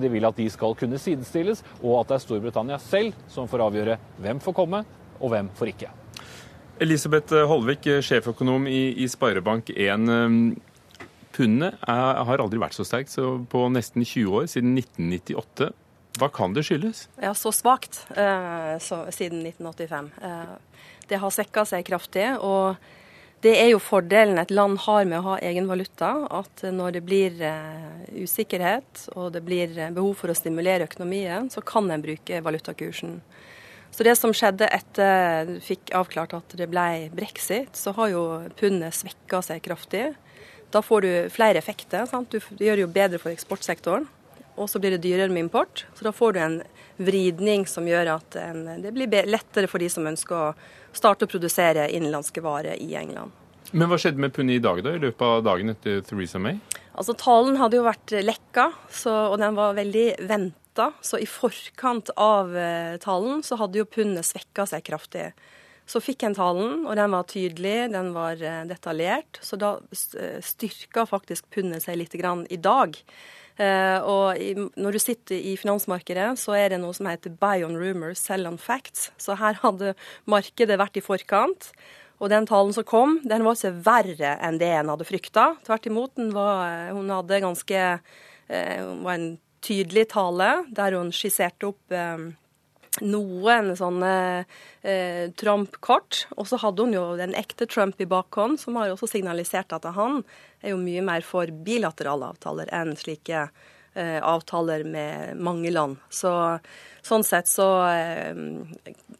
[0.00, 3.66] De vil at de skal kunne sidestilles, og at det er Storbritannia selv som får
[3.66, 4.80] avgjøre hvem får komme,
[5.18, 5.90] og hvem får ikke.
[6.80, 10.08] Elisabeth Holvik, sjeføkonom i, i Sparebank1.
[11.34, 13.18] Pundet har aldri vært så sterkt
[13.50, 15.74] på nesten 20 år, siden 1998.
[16.20, 17.08] Hva kan det skyldes?
[17.22, 20.12] Ja, Så svakt eh, så, siden 1985.
[20.22, 20.52] Eh,
[21.10, 22.28] det har svekka seg kraftig.
[22.40, 22.76] og
[23.44, 27.02] det er jo fordelen et land har med å ha egen valuta, at når det
[27.04, 32.04] blir eh, usikkerhet og det blir eh, behov for å stimulere økonomien, så kan en
[32.04, 33.18] bruke valutakursen.
[33.92, 38.24] Så det som skjedde etter fikk avklart at det ble brexit, så har jo
[38.56, 40.06] pundet svekka seg kraftig.
[40.72, 42.08] Da får du flere effekter.
[42.10, 42.32] Sant?
[42.32, 44.08] Du, gjør det jo bedre for eksportsektoren
[44.54, 45.86] og så blir det dyrere med import.
[45.94, 46.58] Så da får du en
[46.96, 50.52] vridning som gjør at en, det blir lettere for de som ønsker å
[50.94, 53.34] starte å produsere innenlandske varer i England.
[53.74, 56.60] Men hva skjedde med pundet i dag, da, i løpet av dagen etter Theresa May?
[56.94, 60.92] Altså, Talen hadde jo vært lekka, så, og den var veldig venta.
[61.02, 65.28] Så i forkant av uh, talen så hadde jo pundet svekka seg kraftig.
[65.86, 69.40] Så fikk en talen, og den var tydelig, den var uh, detaljert.
[69.44, 72.96] Så da uh, styrka faktisk pundet seg litt grann i dag.
[73.54, 74.34] Eh, og
[74.74, 78.48] når du sitter i finansmarkedet, så er det noe som heter buy on rumors, sell
[78.50, 79.12] on facts.
[79.20, 79.94] Så her hadde
[80.30, 81.70] markedet vært i forkant.
[82.22, 85.52] Og den talen som kom, den var ikke verre enn det en hadde frykta.
[85.66, 91.94] Tvert imot, var, hun hadde ganske eh, var en tydelig tale der hun skisserte opp
[91.94, 92.30] eh,
[93.02, 94.14] noen sånne
[94.82, 96.24] eh, Trump-kort.
[96.38, 99.88] Og så hadde hun jo den ekte Trump i bakhånd, som har også signalisert at
[99.96, 100.22] han
[100.62, 103.48] er jo mye mer for bilaterale avtaler enn slike
[103.94, 105.98] eh, avtaler med mange land.
[106.10, 106.32] Så
[107.04, 108.36] sånn sett så eh,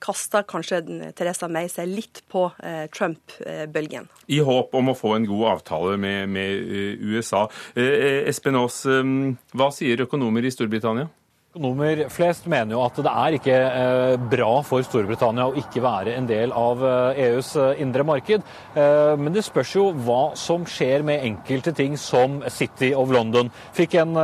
[0.02, 0.82] kasta kanskje
[1.16, 4.08] Teresa May seg litt på eh, Trump-bølgen.
[4.26, 7.46] I håp om å få en god avtale med, med eh, USA.
[7.74, 11.10] Eh, eh, Espen Aas, hva sier økonomer i Storbritannia?
[11.55, 16.17] Økonomer flest mener jo at det er ikke eh, bra for Storbritannia å ikke være
[16.19, 18.43] en del av EUs eh, e indre marked.
[18.75, 23.53] Eh, men det spørs jo hva som skjer med enkelte ting som City of London.
[23.77, 24.19] Fikk en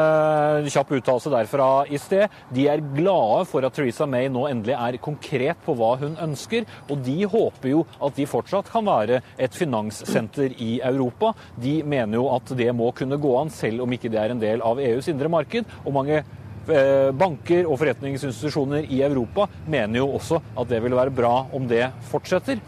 [0.75, 2.35] kjapp uttalelse derfra i sted.
[2.51, 6.67] De er glade for at Theresa May nå endelig er konkret på hva hun ønsker,
[6.91, 11.37] og de håper jo at de fortsatt kan være et finanssenter i Europa.
[11.55, 14.43] De mener jo at det må kunne gå an, selv om ikke det er en
[14.43, 15.79] del av EUs indre marked.
[15.87, 21.15] og mange Eh, banker og forretningsinstitusjoner i Europa mener jo også at det vil være
[21.15, 22.61] bra om det fortsetter.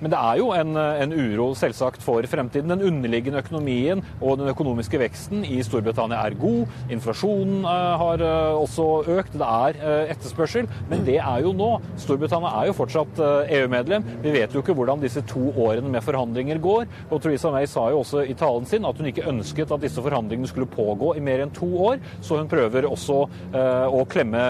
[0.00, 2.72] Men det er jo en, en, uro selvsagt for fremtiden.
[2.72, 6.72] Den underliggende økonomien og den økonomiske veksten i Storbritannia er god.
[6.92, 9.36] Inflasjonen uh, har uh, også økt.
[9.38, 10.68] Det er uh, etterspørsel.
[10.90, 11.70] Men det er jo nå.
[12.00, 13.22] Storbritannia er jo fortsatt
[13.54, 14.06] EU-medlem.
[14.24, 16.88] Vi vet jo ikke hvordan disse to årene med forhandlinger går.
[17.10, 20.02] Og Theresa May sa jo også i talen sin at hun ikke ønsket at disse
[20.02, 22.02] forhandlingene skulle pågå i mer enn to år.
[22.24, 24.40] Så hun prøver også å klemme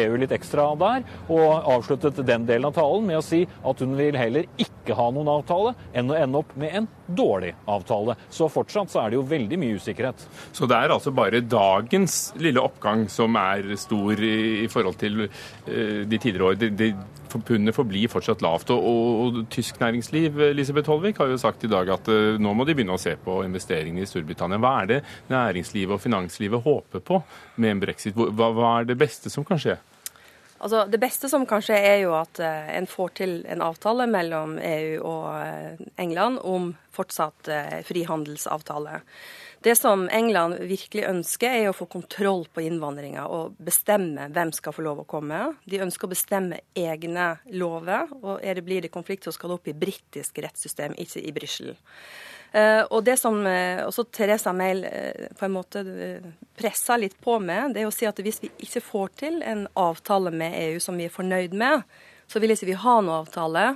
[0.00, 3.96] EU litt ekstra der, og avsluttet den delen av talen med å si at hun
[3.98, 8.16] vil heller ikke ha noen avtale enn å ende opp med en dårlig avtale.
[8.30, 10.26] Så fortsatt så er det jo veldig mye usikkerhet.
[10.56, 16.02] Så det er altså bare dagens lille oppgang som er stor i, forhold til uh,
[16.06, 16.60] de tidligere år.
[16.60, 16.92] De, de,
[17.30, 18.72] Pundet forblir fortsatt lavt.
[18.74, 22.54] Og, og, og, tysk næringsliv Elisabeth Holvik, har jo sagt i dag at uh, nå
[22.58, 24.58] må de begynne å se på investeringene i Storbritannia.
[24.58, 24.98] Hva er det
[25.30, 27.22] næringslivet og finanslivet håper på
[27.62, 28.18] med en brexit?
[28.18, 29.78] Hva, hva er det beste som kan skje?
[30.60, 34.04] Altså, det beste som kan skje, er jo at uh, en får til en avtale
[34.10, 38.98] mellom EU og uh, England om fortsatt uh, frihandelsavtale.
[39.64, 44.76] Det som England virkelig ønsker, er å få kontroll på innvandringa og bestemme hvem skal
[44.76, 45.40] få lov å komme.
[45.68, 49.58] De ønsker å bestemme egne lover, og er det blir det konflikt, så skal det
[49.58, 51.74] opp i britisk rettssystem, ikke i Brussel.
[52.50, 55.84] Uh, og det som uh, også Teresa uh, på en måte
[56.58, 59.68] pressa litt på med, det er å si at hvis vi ikke får til en
[59.78, 61.86] avtale med EU som vi er fornøyd med,
[62.26, 63.68] så vil ikke vi ha noen avtale.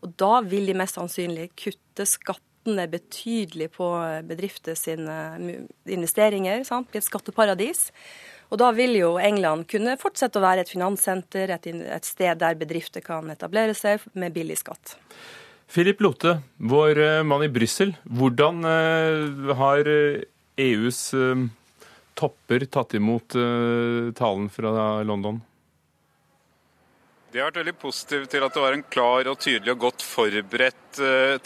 [0.00, 3.86] Og da vil de mest sannsynlig kutte skattene betydelig på
[4.26, 5.14] bedrifter sine
[5.84, 6.64] investeringer.
[6.64, 6.90] Sant?
[6.92, 7.90] i et skatteparadis.
[8.52, 12.58] Og da vil jo England kunne fortsette å være et finanssenter, et, et sted der
[12.60, 14.96] bedrifter kan etablere seg med billig skatt.
[15.72, 17.94] Philip Lote, vår eh, mann i Brussel.
[18.04, 19.88] Hvordan eh, har
[20.60, 21.46] EUs eh, e
[22.12, 23.32] topper tatt imot
[24.18, 25.38] talen fra London?
[27.32, 30.04] De har vært veldig positive til at det var en klar og tydelig og godt
[30.04, 30.78] forberedt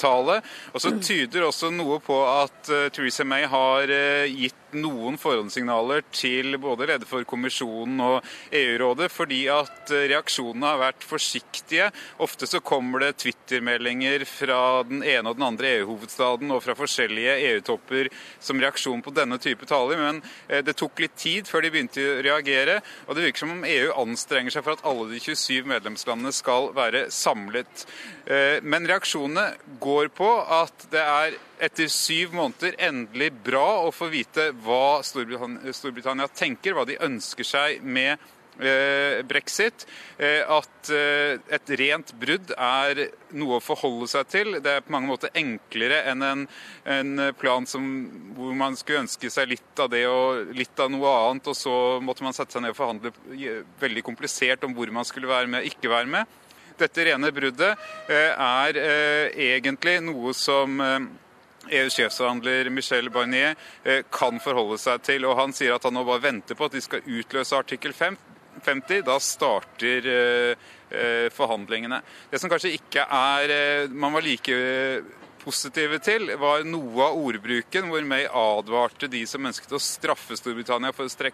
[0.02, 0.40] tale.
[0.74, 3.92] Og så tyder også noe på at Theresa May har
[4.26, 10.80] gitt noen forhåndssignaler til både leder for kommisjonen og EU-rådet, fordi at eh, reaksjonene har
[10.80, 11.88] vært forsiktige.
[12.22, 17.36] Ofte så kommer det Twitter-meldinger fra den ene og den andre EU-hovedstaden og fra forskjellige
[17.50, 18.10] EU-topper
[18.42, 22.02] som reaksjon på denne type taler, men eh, det tok litt tid før de begynte
[22.02, 22.80] å reagere.
[23.06, 26.70] Og det virker som om EU anstrenger seg for at alle de 27 medlemslandene skal
[26.76, 27.86] være samlet.
[28.26, 31.36] Eh, men reaksjonene går på at det er
[31.66, 37.46] etter syv måneder endelig bra å få vite hva Storbritannia, Storbritannia tenker, hva de ønsker
[37.46, 38.20] seg med
[39.28, 39.86] brexit.
[40.18, 43.02] Eh, at eh, et rent brudd er
[43.36, 44.56] noe å forholde seg til.
[44.64, 46.46] Det er på mange måter enklere enn en,
[46.96, 47.84] en plan som,
[48.36, 51.76] hvor man skulle ønske seg litt av det og litt av noe annet, og så
[52.04, 53.12] måtte man sette seg ned og forhandle
[53.82, 56.42] veldig komplisert om hvor man skulle være med og ikke være med.
[56.76, 60.76] Dette rene bruddet er egentlig noe som
[61.70, 65.26] EUs sjefsforhandler Michel Barnier eh, kan forholde seg til.
[65.26, 67.94] og Han sier at han nå bare venter på at de skal utløse artikkel
[68.64, 69.04] 50.
[69.06, 72.00] Da starter eh, eh, forhandlingene.
[72.30, 74.56] Det som kanskje ikke er Man var like
[75.46, 80.90] positive til, var noe av ordbruken hvor May advarte de som ønsket å straffe Storbritannia
[80.90, 81.28] for å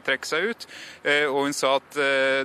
[0.00, 0.64] trekke seg ut.
[1.28, 1.98] Og hun sa at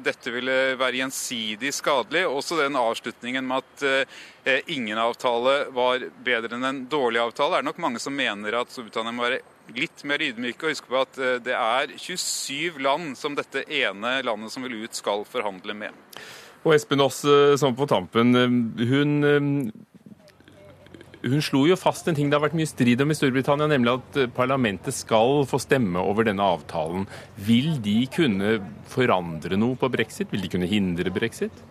[0.03, 2.25] dette ville være gjensidig skadelig.
[2.27, 4.11] Også den avslutningen med at
[4.45, 7.55] Eh, ingen avtale var bedre enn en dårlig avtale.
[7.55, 9.39] Det er nok mange som mener at Storbritannia må være
[9.77, 14.19] litt mer ydmyke og huske på at eh, det er 27 land som dette ene
[14.25, 16.21] landet som vil ut, skal forhandle med.
[16.63, 18.33] Og Espen Aas, eh, sånn på tampen.
[18.79, 19.73] Hun,
[21.23, 23.97] hun slo jo fast en ting det har vært mye strid om i Storbritannia, nemlig
[23.97, 27.07] at parlamentet skal få stemme over denne avtalen.
[27.35, 28.57] Vil de kunne
[28.93, 30.31] forandre noe på brexit?
[30.31, 31.63] Vil de kunne hindre brexit?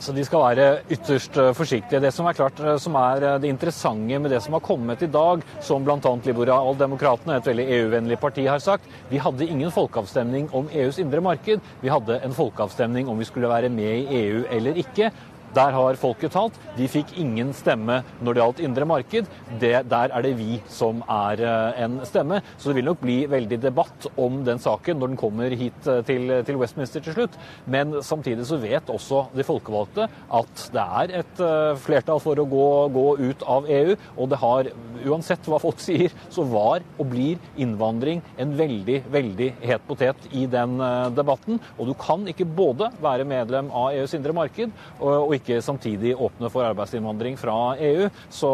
[0.00, 2.00] Så de skal være ytterst eh, forsiktige.
[2.00, 5.02] Det som er klart eh, som er eh, det interessante med det som har kommet
[5.04, 6.12] i dag, som bl.a.
[6.24, 11.60] Liberaldemokratene, et veldig EU-vennlig parti, har sagt, vi hadde ingen folkeavstemning om EUs indre marked.
[11.82, 15.10] Vi hadde en folkeavstemning om vi skulle være med i EU eller ikke.
[15.56, 16.58] Der har folket talt.
[16.76, 19.30] De fikk ingen stemme når det gjaldt indre marked.
[19.60, 22.38] Det, der er det vi som er eh, en stemme.
[22.56, 26.02] Så det vil nok bli veldig debatt om den saken når den kommer hit eh,
[26.06, 27.38] til, til Westminster til slutt.
[27.66, 32.46] Men samtidig så vet også de folkevalgte at det er et eh, flertall for å
[32.50, 33.98] gå, gå ut av EU.
[34.16, 34.70] Og det har,
[35.02, 40.46] uansett hva folk sier, så var og blir innvandring en veldig, veldig het potet i
[40.50, 40.78] den
[41.16, 41.58] debatten.
[41.80, 46.50] Og du kan ikke både være medlem av EUs indre marked og ikke samtidig åpne
[46.52, 48.08] for arbeidsinnvandring fra EU.
[48.28, 48.50] Så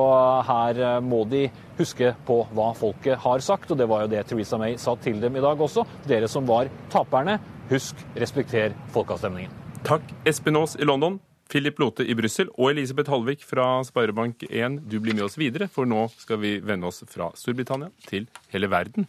[0.49, 1.47] her eh, må de
[1.79, 5.21] huske på hva folket har sagt, og det var jo det Theresa May sa til
[5.21, 5.87] dem i dag også.
[6.09, 7.39] Dere som var taperne,
[7.71, 9.53] husk, respekter folkeavstemningen.
[9.87, 11.21] Takk, Espen Aas i London.
[11.47, 15.87] Philip Lote i Brussel og Elisabeth Halvik fra Sparebank1, du blir med oss videre, for
[15.87, 19.07] nå skal vi vende oss fra Storbritannia til hele verden.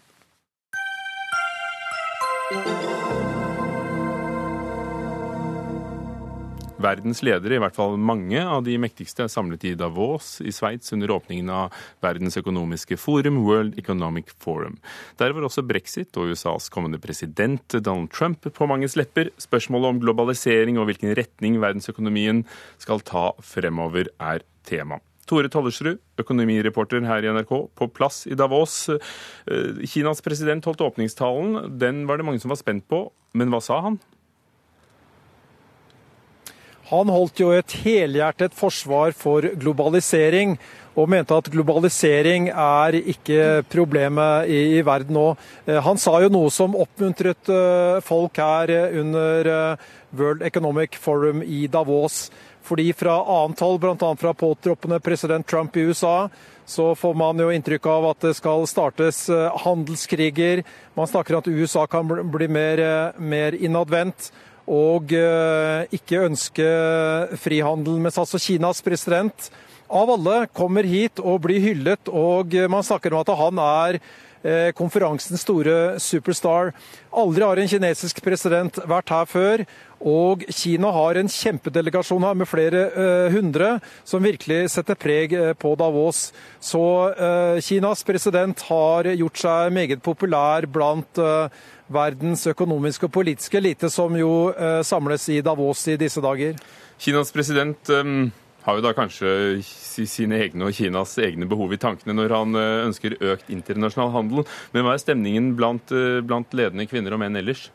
[6.78, 10.94] Verdens ledere, i hvert fall mange av de mektigste, er samlet i Davos i Sveits
[10.94, 14.78] under åpningen av Verdens økonomiske forum, World Economic Forum.
[15.18, 19.32] Der var også brexit og USAs kommende president Donald Trump på manges lepper.
[19.42, 22.44] Spørsmålet om globalisering og hvilken retning verdensøkonomien
[22.78, 25.00] skal ta fremover, er tema.
[25.28, 28.86] Tore Tollersrud, økonomireporter her i NRK, på plass i Davos.
[28.94, 31.74] Eh, Kinas president holdt åpningstalen.
[31.82, 33.98] Den var det mange som var spent på, men hva sa han?
[36.88, 40.56] Han holdt jo et helhjertet forsvar for globalisering,
[40.98, 45.26] og mente at globalisering er ikke problemet i, i verden nå.
[45.68, 48.72] Eh, han sa jo noe som oppmuntret eh, folk her
[49.04, 52.30] under eh, World Economic Forum i Davos.
[52.68, 54.16] Fordi fra annet hold, bl.a.
[54.20, 56.30] fra påtroppende president Trump i USA,
[56.68, 59.22] så får man jo inntrykk av at det skal startes
[59.64, 60.66] handelskriger.
[60.98, 62.82] Man snakker om at USA kan bli mer,
[63.20, 64.32] mer innadvendt
[64.68, 66.68] og eh, ikke ønske
[67.40, 67.98] frihandel.
[68.04, 69.50] Mens altså Kinas president
[69.88, 74.00] av alle kommer hit og blir hyllet, og man snakker om at han er
[74.44, 76.74] eh, konferansens store superstar.
[77.16, 79.64] Aldri har en kinesisk president vært her før.
[79.98, 85.72] Og Kina har en kjempedelegasjon her med flere uh, hundre som virkelig setter preg på
[85.80, 86.28] Davos.
[86.62, 86.84] Så
[87.18, 91.50] uh, Kinas president har gjort seg meget populær blant uh,
[91.94, 96.60] verdens økonomiske og politiske elite, som jo eh, samles i Davos i disse dager.
[97.00, 98.30] Kinas president um,
[98.66, 102.86] har jo da kanskje sine egne og Kinas egne behov i tankene når han uh,
[102.88, 104.48] ønsker økt internasjonal handel.
[104.74, 107.68] Men hva er stemningen blant, uh, blant ledende kvinner og menn ellers?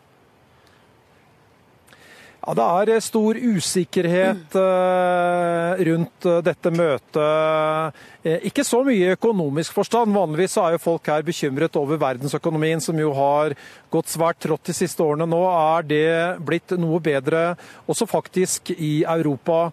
[2.42, 8.00] Ja, Det er eh, stor usikkerhet eh, rundt eh, dette møtet.
[8.48, 10.14] Ikke så mye i økonomisk forstand.
[10.14, 13.54] Vanligvis er jo folk her bekymret over verdensøkonomien, som jo har
[13.94, 15.26] gått svært trått de siste årene.
[15.30, 16.10] Nå er det
[16.42, 17.52] blitt noe bedre,
[17.86, 19.68] også faktisk i Europa.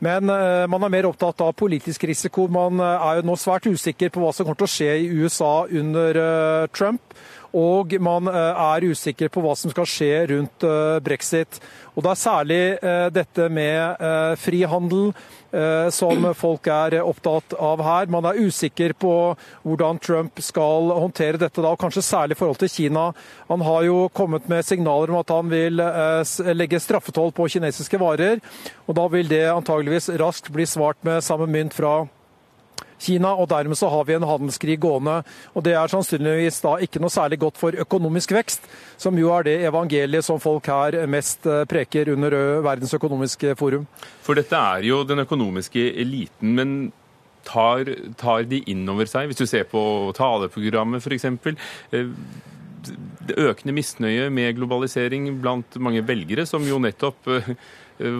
[0.00, 2.46] Men man er mer opptatt av politisk risiko.
[2.48, 5.52] Man er jo nå svært usikker på hva som kommer til å skje i USA
[5.68, 6.20] under
[6.72, 7.04] Trump.
[7.56, 10.66] Og man er usikker på hva som skal skje rundt
[11.02, 11.60] brexit.
[12.00, 15.10] Og Det er særlig eh, dette med eh, frihandel
[15.52, 18.10] eh, som folk er opptatt av her.
[18.12, 19.14] Man er usikker på
[19.66, 23.10] hvordan Trump skal håndtere dette, da, og kanskje særlig i forhold til Kina.
[23.50, 25.82] Han har jo kommet med signaler om at han vil
[26.54, 28.40] legge straffetoll på kinesiske varer.
[28.86, 32.19] og Da vil det antageligvis raskt bli svart med samme mynt fra Kina
[33.00, 35.20] Kina, og dermed så har vi en handelskrig gående.
[35.54, 38.68] Og Det er sannsynligvis da ikke noe særlig godt for økonomisk vekst,
[39.00, 43.86] som jo er det evangeliet som folk her mest eh, preker under Verdens økonomiske forum.
[44.26, 46.54] For dette er jo den økonomiske eliten.
[46.54, 46.92] men
[47.44, 47.88] tar,
[48.20, 49.80] tar de inn over seg, hvis du ser på
[50.16, 51.24] taleprogrammet f.eks.,
[51.96, 52.10] eh,
[53.28, 57.52] det økende misnøye med globalisering blant mange velgere, som jo nettopp eh,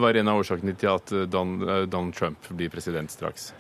[0.01, 3.51] var en av årsakene til at Donald Trump blir president straks?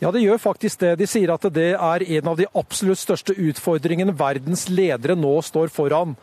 [0.00, 0.94] Ja, det gjør faktisk det.
[0.96, 5.68] De sier at det er en av de absolutt største utfordringene verdens ledere nå står
[5.74, 6.14] foran.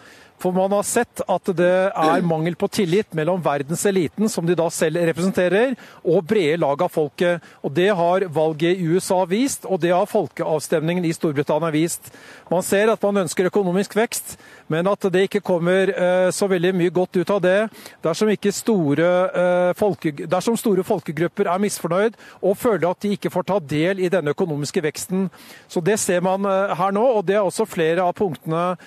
[0.41, 4.69] For man har sett at det er mangel på tillit mellom verdenseliten, som de da
[4.73, 7.43] selv representerer, og brede lag av folket.
[7.65, 12.11] Og Det har valget i USA vist, og det har folkeavstemningen i Storbritannia vist.
[12.51, 14.37] Man ser at man ønsker økonomisk vekst,
[14.71, 17.57] men at det ikke kommer eh, så veldig mye godt ut av det
[18.03, 19.09] dersom, store,
[19.41, 24.01] eh, folke, dersom store folkegrupper er misfornøyd og føler at de ikke får ta del
[24.03, 25.29] i denne økonomiske veksten.
[25.67, 28.77] Så Det ser man eh, her nå, og det er også flere av punktene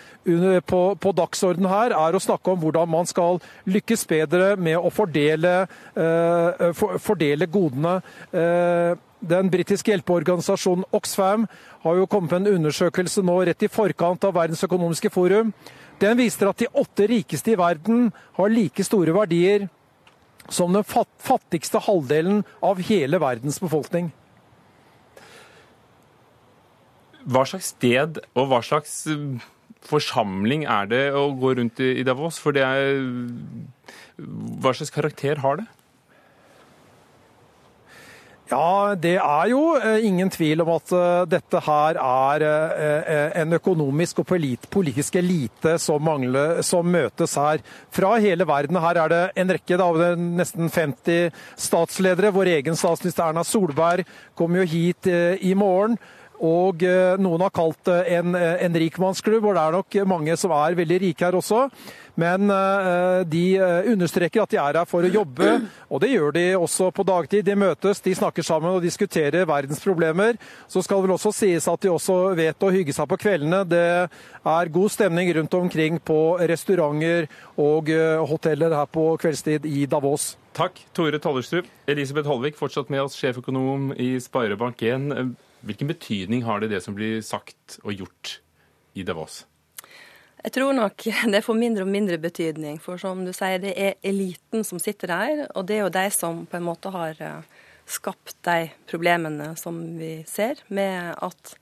[0.67, 4.91] på, på dagsordenen her, er å snakke om hvordan man skal lykkes bedre med å
[4.93, 5.67] fordele,
[6.77, 8.01] for, fordele godene.
[9.21, 11.47] Den britiske hjelpeorganisasjonen Oxfam
[11.83, 15.53] har jo kommet med en undersøkelse nå rett i forkant av Verdens økonomiske forum.
[16.01, 19.69] Den viser at de åtte rikeste i verden har like store verdier
[20.51, 24.09] som den fattigste halvdelen av hele verdens befolkning.
[27.21, 29.45] Hva slags sted og hva slags eh,
[29.89, 32.39] forsamling er det å gå rundt i Davos?
[32.43, 33.01] For det er
[34.21, 35.69] Hva slags karakter har det?
[38.51, 43.55] Ja, Det er jo eh, ingen tvil om at eh, dette her er eh, en
[43.55, 47.63] økonomisk og politisk elite som, mangler, som møtes her.
[47.95, 48.81] Fra hele verden.
[48.83, 52.35] Her er det en rekke, da, nesten 50 statsledere.
[52.35, 55.95] Vår egen statsminister Erna Solberg kommer jo hit i morgen.
[56.47, 56.85] Og
[57.21, 61.01] noen har kalt det en, en rikmannsklubb, og det er nok mange som er veldig
[61.03, 61.67] rike her også.
[62.21, 65.53] Men eh, de eh, understreker at de er her for å jobbe,
[65.89, 67.45] og det gjør de også på dagtid.
[67.47, 70.39] De møtes, de snakker sammen og diskuterer verdens problemer.
[70.69, 73.63] Så skal det vel også sies at de også vet å hygge seg på kveldene.
[73.69, 73.85] Det
[74.51, 80.35] er god stemning rundt omkring på restauranter og eh, hoteller her på kveldstid i Davos.
[80.57, 85.39] Takk, Tore Tollerstrup, Elisabeth Holvik, fortsatt med oss, sjeføkonom i Sparebank1.
[85.67, 88.39] Hvilken betydning har det det som blir sagt og gjort
[88.97, 89.45] i Davos?
[90.41, 92.81] Jeg tror nok det får mindre og mindre betydning.
[92.83, 95.45] For som du sier, det er eliten som sitter der.
[95.55, 99.79] Og det er jo de som på en måte har eh, skapt de problemene som
[100.01, 101.57] vi ser, med at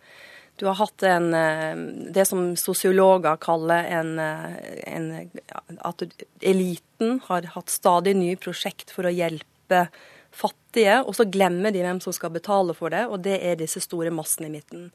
[0.59, 1.77] du har hatt en, eh,
[2.15, 5.31] det som sosiologer kaller en, eh, en,
[5.79, 6.03] At
[6.41, 9.89] eliten har hatt stadig nye prosjekt for å hjelpe
[10.35, 13.83] fattige, og så glemmer de hvem som skal betale for det, og det er disse
[13.85, 14.89] store massene i midten.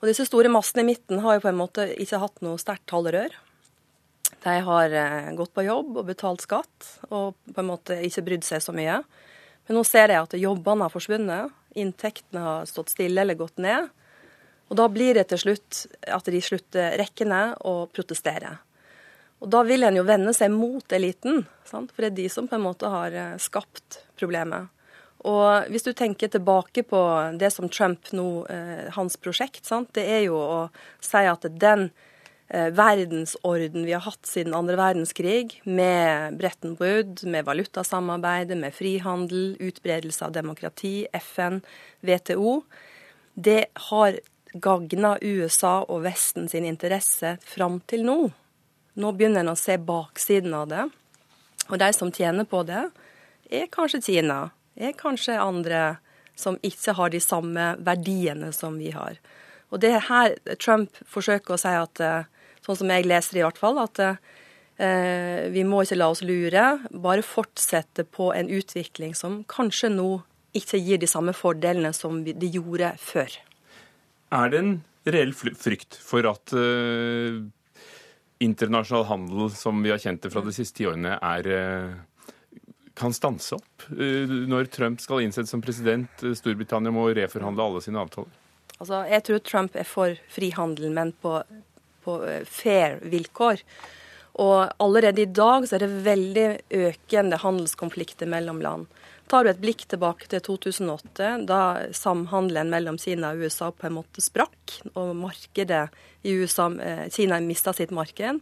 [0.00, 2.86] Og disse store massene i midten har jo på en måte ikke hatt noe sterkt
[2.90, 3.34] talerør.
[4.40, 8.46] De har eh, gått på jobb og betalt skatt, og på en måte ikke brydd
[8.46, 9.02] seg så mye.
[9.68, 13.90] Men nå ser jeg at jobbene har forsvunnet, inntektene har stått stille eller gått ned.
[14.70, 18.62] Og da blir det til slutt at de slutter rekkene og protesterer.
[19.40, 21.92] Og da vil en jo vende seg mot eliten, sant?
[21.92, 24.68] for det er de som på en måte har eh, skapt problemet.
[25.28, 27.00] Og hvis du tenker tilbake på
[27.40, 29.92] det som Trump nå, eh, hans prosjekt, sant?
[29.96, 30.60] det er jo å
[31.04, 31.90] si at den
[32.48, 39.58] eh, verdensorden vi har hatt siden andre verdenskrig, med Bretton Wood, med valutasamarbeidet, med frihandel,
[39.60, 41.60] utbredelse av demokrati, FN,
[42.00, 42.62] WTO,
[43.36, 44.16] det har
[44.52, 48.18] gagna USA og Vesten sin interesse fram til nå.
[49.00, 50.88] Nå begynner en å se baksiden av det.
[51.70, 52.88] Og de som tjener på det,
[53.50, 54.40] er kanskje Kina
[54.80, 55.98] er kanskje andre
[56.38, 59.18] som ikke har de samme verdiene som vi har.
[59.70, 62.24] Og det er her Trump forsøker å si at, eh,
[62.64, 66.24] sånn som jeg leser det i hvert fall, at eh, vi må ikke la oss
[66.24, 70.22] lure, bare fortsette på en utvikling som kanskje nå
[70.56, 73.30] ikke gir de samme fordelene som de gjorde før.
[74.34, 74.74] Er det en
[75.06, 77.38] reell frykt for at eh,
[78.40, 81.98] internasjonal handel, som vi har kjent det fra de siste tiårene, er uh,
[83.00, 86.22] kan stanse opp eh, når Trump skal innsettes som president?
[86.22, 88.32] Eh, Storbritannia må reforhandle alle sine avtaler.
[88.80, 91.38] Altså, jeg tror Trump er for frihandel, men på,
[92.04, 93.64] på eh, fair vilkår.
[94.40, 96.48] Og allerede i dag så er det veldig
[96.86, 98.88] økende handelskonflikter mellom land.
[99.30, 101.60] Tar du et blikk tilbake til 2008, da
[101.94, 105.84] samhandelen mellom Kina og USA på en måte sprakk, og markedet
[106.26, 106.66] i USA,
[107.14, 108.40] Kina mista sitt marked,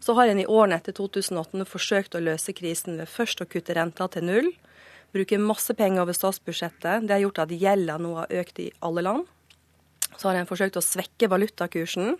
[0.00, 3.74] så har en i årene etter 2018 forsøkt å løse krisen ved først å kutte
[3.76, 4.52] renta til null,
[5.14, 7.06] bruke masse penger over statsbudsjettet.
[7.06, 9.28] Det har gjort at gjelda nå har økt i alle land.
[10.16, 12.16] Så har en forsøkt å svekke valutakursen.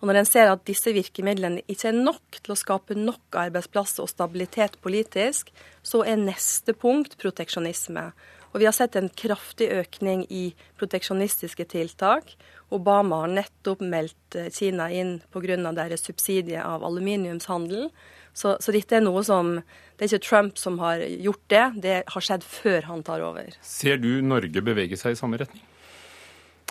[0.00, 4.04] Og når en ser at disse virkemidlene ikke er nok til å skape nok arbeidsplasser
[4.04, 5.52] og stabilitet politisk,
[5.86, 8.10] så er neste punkt proteksjonisme.
[8.56, 12.30] Og vi har sett en kraftig økning i proteksjonistiske tiltak.
[12.72, 15.58] Obama har nettopp meldt eh, Kina inn pga.
[15.76, 17.90] deres subsidie av aluminiumshandel.
[18.32, 19.58] Så, så, dette er noe som
[19.96, 23.52] Det er ikke Trump som har gjort det, det har skjedd før han tar over.
[23.60, 25.60] Ser du Norge bevege seg i samme retning?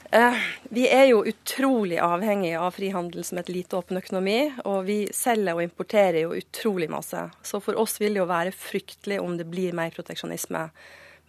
[0.10, 0.42] Eh,
[0.74, 4.40] vi er jo utrolig avhengige av frihandel som et lite åpen økonomi.
[4.66, 7.30] Og vi selger og importerer jo utrolig masse.
[7.46, 10.70] Så for oss vil det jo være fryktelig om det blir mer proteksjonisme.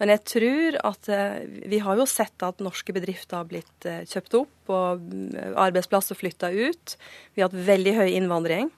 [0.00, 4.04] Men jeg tror at eh, vi har jo sett at norske bedrifter har blitt eh,
[4.08, 6.96] kjøpt opp og mm, arbeidsplasser flytta ut.
[7.34, 8.70] Vi har hatt veldig høy innvandring.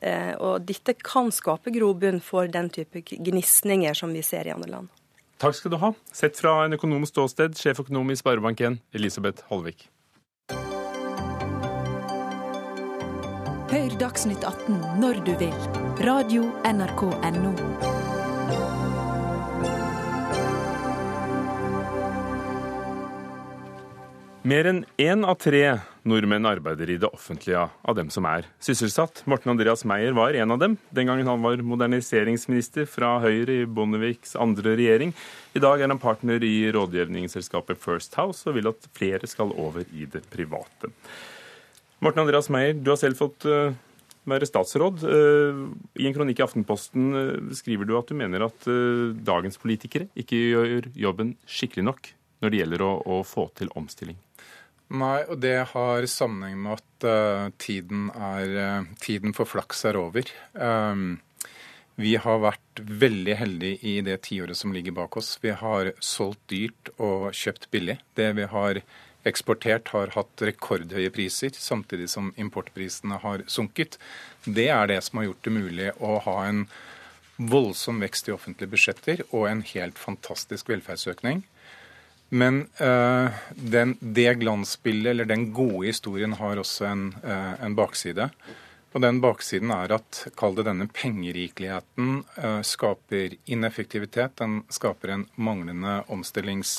[0.00, 4.72] Eh, og dette kan skape grobunn for den type gnisninger som vi ser i andre
[4.78, 4.92] land.
[5.42, 5.92] Takk skal du ha.
[6.14, 9.88] Sett fra en økonomisk ståsted, sjeføkonom i Sparebank1, Elisabeth Holvik.
[13.72, 15.56] Hør Dagsnytt 18 når du vil.
[16.04, 17.91] Radio NRK Radio.nrk.no.
[24.42, 25.60] Mer enn én av tre
[26.02, 29.20] nordmenn arbeider i det offentlige av dem som er sysselsatt.
[29.30, 33.68] Morten Andreas Meyer var en av dem den gangen han var moderniseringsminister fra Høyre i
[33.70, 35.12] Bondeviks andre regjering.
[35.54, 39.86] I dag er han partner i rådgivningsselskapet First House og vil at flere skal over
[39.94, 40.90] i det private.
[42.02, 43.78] Morten Andreas Meyer, du har selv fått eh,
[44.26, 45.06] være statsråd.
[45.06, 45.62] Eh,
[46.02, 48.66] I en kronikk i Aftenposten eh, skriver du at du mener at
[49.22, 52.12] dagens politikere ikke gjør jobben skikkelig nok
[52.42, 54.18] når det gjelder å, å få til omstilling.
[54.92, 59.96] Nei, og det har sammenheng med at uh, tiden, er, uh, tiden, for flaks er
[59.96, 60.28] over.
[60.52, 61.22] Um,
[61.96, 65.38] vi har vært veldig heldige i det tiåret som ligger bak oss.
[65.40, 67.98] Vi har solgt dyrt og kjøpt billig.
[68.16, 68.82] Det vi har
[69.28, 73.98] eksportert, har hatt rekordhøye priser, samtidig som importprisene har sunket.
[74.44, 76.66] Det er det som har gjort det mulig å ha en
[77.38, 81.44] voldsom vekst i offentlige budsjetter og en helt fantastisk velferdsøkning.
[82.32, 88.30] Men uh, den, det glansbildet, eller den gode historien, har også en, uh, en bakside.
[88.92, 94.38] Og den baksiden er at, kall det denne pengerikeligheten, uh, skaper ineffektivitet.
[94.40, 96.78] Den skaper en manglende omstillings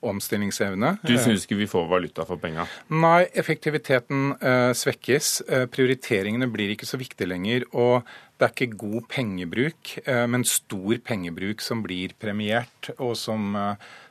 [0.00, 0.94] omstillingsevne.
[1.06, 2.66] Du syns ikke vi får valuta for penga?
[2.92, 5.30] Nei, effektiviteten eh, svekkes.
[5.48, 7.66] Eh, prioriteringene blir ikke så viktige lenger.
[7.72, 8.06] Og
[8.40, 13.54] det er ikke god pengebruk, eh, men stor pengebruk som blir premiert, og som,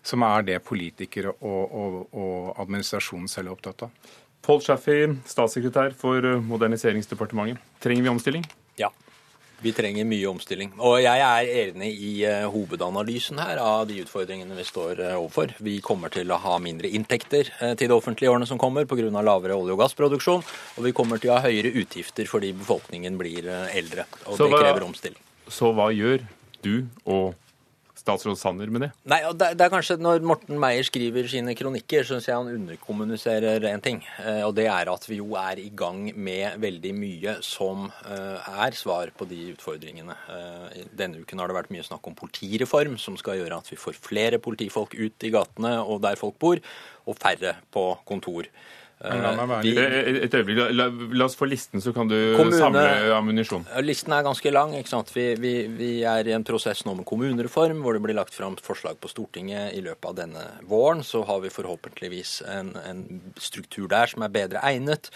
[0.05, 4.15] som er det politikere og, og, og administrasjonen selv er opptatt av.
[4.45, 7.59] Pål Schaffi, statssekretær for Moderniseringsdepartementet.
[7.83, 8.45] Trenger vi omstilling?
[8.79, 8.93] Ja.
[9.63, 10.71] Vi trenger mye omstilling.
[10.77, 15.53] Og jeg er enig i uh, hovedanalysen her av de utfordringene vi står uh, overfor.
[15.63, 18.87] Vi kommer til å ha mindre inntekter uh, til det offentlige i årene som kommer
[18.89, 19.09] pga.
[19.09, 20.45] lavere olje- og gassproduksjon.
[20.77, 24.07] Og vi kommer til å ha høyere utgifter fordi befolkningen blir eldre.
[24.25, 25.21] Og så det krever omstilling.
[25.49, 26.23] Så hva gjør
[26.63, 27.35] du og
[28.09, 28.89] statsråd Sanner med det?
[29.11, 33.67] Nei, og det, er kanskje Når Morten Meier skriver sine kronikker, syns jeg han underkommuniserer
[33.69, 34.01] en ting.
[34.23, 38.49] Eh, og det er at vi jo er i gang med veldig mye som eh,
[38.65, 40.17] er svar på de utfordringene.
[40.33, 43.79] Eh, denne uken har det vært mye snakk om politireform, som skal gjøre at vi
[43.79, 46.61] får flere politifolk ut i gatene og der folk bor,
[47.09, 48.49] og færre på kontor.
[48.99, 53.63] Vi, et øyeblikk, la, la, oss få listen, så kan du kommune, samle ammunisjon.
[53.85, 54.73] Listen er ganske lang.
[54.75, 55.13] ikke sant?
[55.15, 58.57] Vi, vi, vi, er i en prosess nå med kommunereform, hvor det blir lagt fram
[58.59, 61.05] forslag på Stortinget i løpet av denne våren.
[61.07, 63.05] Så har vi forhåpentligvis en, en
[63.39, 65.07] struktur der som er bedre egnet.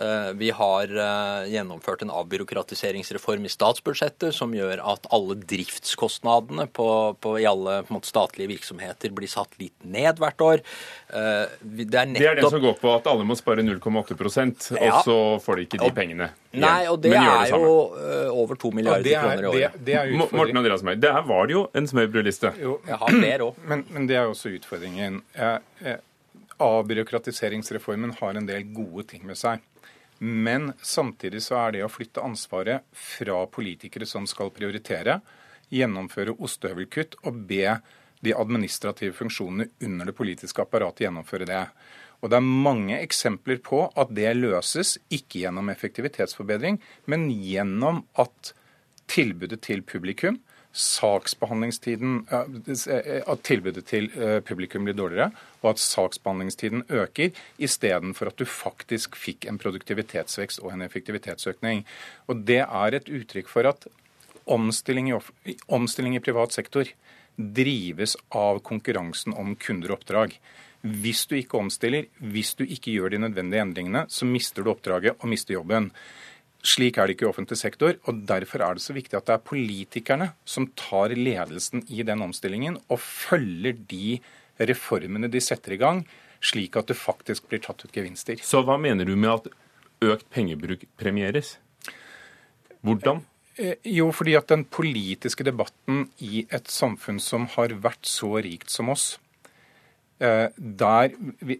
[0.00, 6.86] Eh, vi har eh, gjennomført en avbyråkratiseringsreform i statsbudsjettet som gjør at alle driftskostnadene på,
[7.20, 10.64] på, i alle på måte, statlige virksomheter blir satt litt ned hvert år.
[11.12, 12.22] Eh, det er, nettopp...
[12.22, 14.88] det er det som går på at alle må spare 0,8 ja.
[14.88, 16.32] og så får de ikke de pengene.
[16.56, 17.74] Nei, og det, det er jo
[18.32, 19.80] over to milliarder er, kroner i året.
[19.84, 22.54] Det, det Morten Andreas Meyer, det her var det jo en smørbrødliste.
[22.56, 23.60] Jeg har flere òg.
[23.70, 25.20] Men, men, det er jo også utfordringen.
[26.60, 29.60] Avbyråkratiseringsreformen har en del gode ting med seg.
[30.20, 35.20] Men samtidig så er det å flytte ansvaret fra politikere som skal prioritere,
[35.72, 37.78] gjennomføre ostehøvelkutt og be
[38.20, 41.62] de administrative funksjonene under det politiske apparatet gjennomføre det.
[42.20, 46.76] Og Det er mange eksempler på at det løses, ikke gjennom effektivitetsforbedring,
[47.08, 48.52] men gjennom at
[49.08, 50.36] tilbudet til publikum
[50.72, 55.30] saksbehandlingstiden eh, At tilbudet til eh, publikum blir dårligere,
[55.62, 61.84] og at saksbehandlingstiden øker, istedenfor at du faktisk fikk en produktivitetsvekst og en effektivitetsøkning.
[62.28, 63.86] Og Det er et uttrykk for at
[64.46, 66.88] omstilling i, omstilling i privat sektor
[67.36, 70.34] drives av konkurransen om kunder og oppdrag.
[70.80, 75.18] Hvis du ikke omstiller, hvis du ikke gjør de nødvendige endringene, så mister du oppdraget
[75.18, 75.90] og mister jobben.
[76.60, 77.96] Slik er det ikke i offentlig sektor.
[78.04, 82.20] og Derfor er det så viktig at det er politikerne som tar ledelsen i den
[82.24, 84.18] omstillingen og følger de
[84.60, 86.04] reformene de setter i gang,
[86.44, 88.40] slik at det faktisk blir tatt ut gevinster.
[88.44, 89.48] Så hva mener du med at
[90.04, 91.56] økt pengebruk premieres?
[92.84, 93.24] Hvordan?
[93.60, 98.72] Eh, jo, fordi at den politiske debatten i et samfunn som har vært så rikt
[98.72, 99.14] som oss,
[100.20, 101.14] der,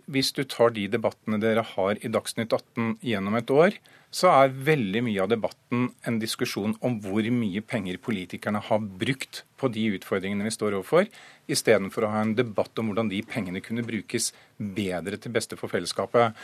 [0.04, 3.78] Hvis du tar de debattene dere har i Dagsnytt 18 gjennom et år,
[4.10, 9.44] så er veldig mye av debatten en diskusjon om hvor mye penger politikerne har brukt
[9.60, 11.06] på de utfordringene vi står overfor,
[11.50, 15.70] istedenfor å ha en debatt om hvordan de pengene kunne brukes bedre til beste for
[15.70, 16.34] fellesskapet.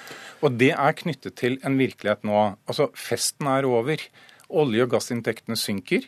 [0.46, 2.44] Og det er knyttet til en virkelighet nå.
[2.70, 4.06] Altså, festen er over.
[4.46, 6.06] Olje- og gassinntektene synker.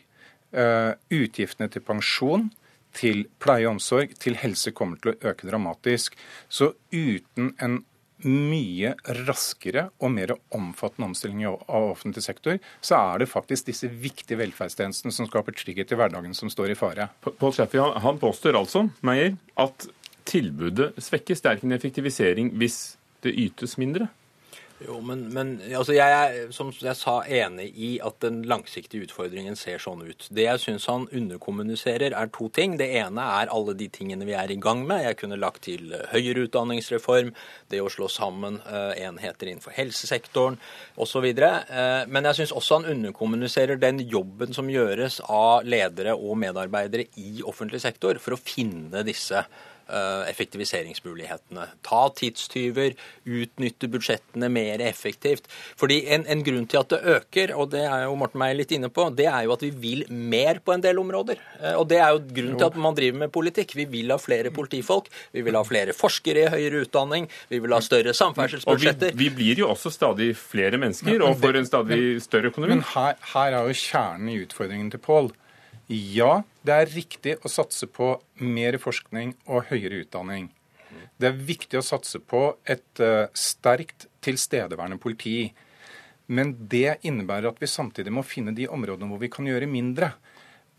[0.49, 2.47] Uh, utgiftene til pensjon,
[2.95, 6.17] til pleie og omsorg, til helse kommer til å øke dramatisk.
[6.49, 7.83] Så uten en
[8.27, 8.91] mye
[9.23, 15.13] raskere og mer omfattende omstilling av offentlig sektor, så er det faktisk disse viktige velferdstjenestene
[15.15, 17.07] som skaper trygghet i hverdagen, som står i fare.
[17.23, 19.87] Pål Schaffi han påstår altså, Meyer, at
[20.29, 21.41] tilbudet svekkes.
[21.41, 22.79] Det er ikke en effektivisering hvis
[23.23, 24.09] det ytes mindre?
[24.79, 29.57] Jo, men, men altså jeg er som jeg sa, enig i at den langsiktige utfordringen
[29.59, 30.27] ser sånn ut.
[30.31, 32.77] Det jeg syns han underkommuniserer, er to ting.
[32.79, 35.03] Det ene er alle de tingene vi er i gang med.
[35.03, 37.33] Jeg kunne lagt til eh, høyere utdanningsreform,
[37.69, 40.55] det å slå sammen uh, enheter innenfor helsesektoren
[40.95, 41.27] osv.
[41.27, 47.09] Uh, men jeg syns også han underkommuniserer den jobben som gjøres av ledere og medarbeidere
[47.19, 49.67] i offentlig sektor for å finne disse eh,
[50.29, 51.65] effektiviseringsmulighetene.
[51.85, 55.49] Ta tidstyver, utnytte budsjettene mer effektivt.
[55.79, 58.73] Fordi en, en, grunn til at det øker, og det er jo Morten Meyer litt
[58.75, 61.41] inne på, det er jo at vi vil mer på en del områder.
[61.59, 63.75] Eh, og det er jo grunnen til at man driver med politikk.
[63.79, 67.75] Vi vil ha flere politifolk, vi vil ha flere forskere i høyere utdanning, vi vil
[67.75, 69.13] ha større samferdselsbudsjetter.
[69.13, 72.77] Og vi, vi blir jo også stadig flere mennesker og får en stadig større økonomi.
[72.77, 75.31] Men her, her er jo kjernen i utfordringen til Pål.
[75.89, 78.11] Ja, det er riktig å satse på
[78.45, 80.51] mer forskning og høyere utdanning.
[81.17, 85.49] Det er viktig å satse på et uh, sterkt tilstedeværende politi.
[86.29, 90.13] Men det innebærer at vi samtidig må finne de områdene hvor vi kan gjøre mindre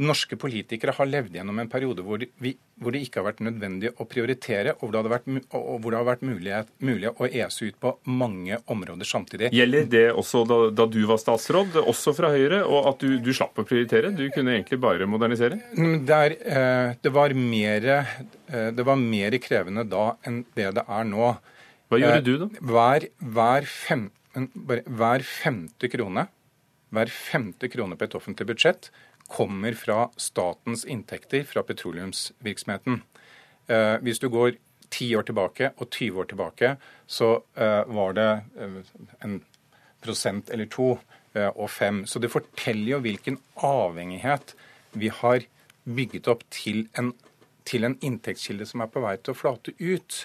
[0.00, 3.92] norske politikere har levd gjennom en periode hvor, vi, hvor, det ikke har vært nødvendig
[4.00, 7.68] å prioritere, og hvor det, vært, og hvor det har vært mulighet, mulig å ese
[7.68, 9.50] ut på mange områder samtidig.
[9.56, 13.32] Gjelder det også da, da du var statsråd, også fra Høyre, og at du, du,
[13.36, 14.12] slapp å prioritere?
[14.16, 15.60] Du kunne egentlig bare modernisere?
[16.10, 21.06] Der, eh, det, var mer, eh, det var mer krevende da enn det det er
[21.08, 21.32] nå.
[21.90, 22.50] Hva gjorde eh, du, da?
[22.72, 26.30] Hver, hver, fem, hver femte krone
[26.90, 28.90] hver femte krone på et offentlig budsjett
[29.30, 33.02] kommer fra statens inntekter fra petroleumsvirksomheten.
[33.70, 34.56] Eh, hvis du går
[34.90, 36.72] ti år tilbake og 20 år tilbake,
[37.06, 38.80] så eh, var det eh,
[39.24, 39.40] en
[40.02, 40.96] prosent eller to
[41.30, 42.00] og fem.
[42.10, 44.56] Så det forteller jo hvilken avhengighet
[44.98, 45.44] vi har
[45.86, 47.12] bygget opp til en,
[47.62, 50.16] til en inntektskilde som er på vei til å flate ut.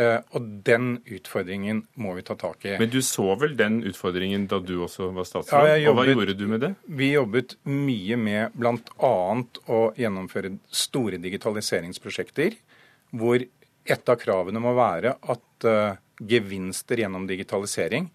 [0.00, 2.76] Eh, og den utfordringen må vi ta tak i.
[2.80, 5.66] Men du så vel den utfordringen da du også var statsråd?
[5.68, 6.70] Ja, jobbet, og hva gjorde du med det?
[7.00, 9.12] Vi jobbet mye med bl.a.
[9.76, 12.56] å gjennomføre store digitaliseringsprosjekter,
[13.12, 18.08] hvor et av kravene må være at uh, gevinster gjennom digitalisering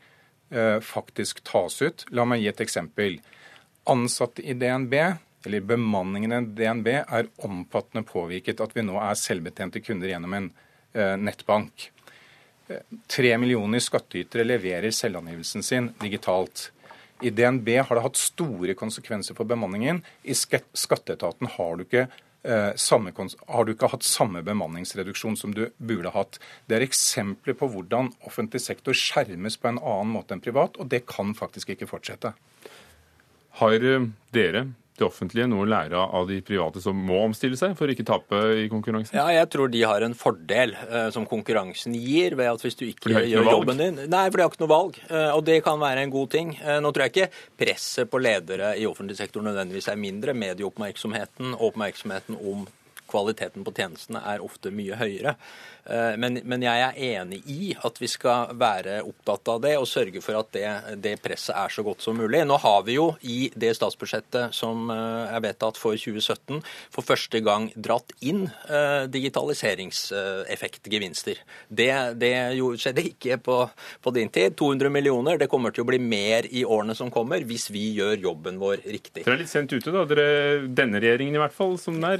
[0.55, 2.07] uh, faktisk tas ut.
[2.15, 3.19] La meg gi et eksempel.
[3.91, 4.95] Ansatte i DNB
[5.45, 10.53] eller bemanningen i DNB er omfattende påvirket at vi nå er selvbetjente kunder gjennom en
[10.55, 10.64] Eh,
[10.95, 11.89] nettbank.
[13.11, 16.71] Tre millioner skattytere leverer selvangivelsen sin digitalt.
[17.21, 20.01] I DNB har det hatt store konsekvenser for bemanningen.
[20.23, 22.07] I skatteetaten har du ikke,
[22.43, 23.13] eh, samme,
[23.47, 26.39] har du ikke hatt samme bemanningsreduksjon som du burde hatt.
[26.67, 30.89] Det er eksempler på hvordan offentlig sektor skjermes på en annen måte enn privat, og
[30.89, 32.33] det kan faktisk ikke fortsette.
[33.61, 37.73] Har eh, dere det offentlige noe å lære av de private som må omstille seg
[37.75, 39.17] for å ikke tape i konkurransen?
[39.17, 42.85] Ja, jeg tror de har en fordel eh, som konkurransen gir, ved at hvis du
[42.87, 45.01] ikke, ikke gjør jobben din Nei, for de har ikke noe valg.
[45.09, 46.55] Eh, og det kan være en god ting.
[46.61, 50.37] Eh, nå tror jeg ikke presset på ledere i offentlig sektor nødvendigvis er mindre.
[50.45, 52.65] Medieoppmerksomheten og oppmerksomheten om
[53.09, 55.35] kvaliteten på tjenestene er ofte mye høyere.
[55.85, 59.85] Eh, men, men, jeg er enig i at vi skal være opptatt av det og
[59.89, 60.65] sørge for at det,
[61.03, 62.45] det, presset er så godt som mulig.
[62.47, 66.61] Nå har vi jo i det statsbudsjettet som eh, er vedtatt for 2017,
[66.93, 71.35] for første gang dratt inn eh, digitaliseringseffektgevinster.
[71.69, 73.69] Det, det skjedde ikke på,
[74.01, 74.55] på, din tid.
[74.57, 75.37] 200 millioner.
[75.37, 78.77] Det kommer til å bli mer i årene som kommer, hvis vi gjør jobben vår
[78.89, 79.23] riktig.
[79.23, 80.05] Dere er litt sent ute, da.
[80.09, 80.27] Dere,
[80.65, 82.19] denne regjeringen i hvert fall, som den er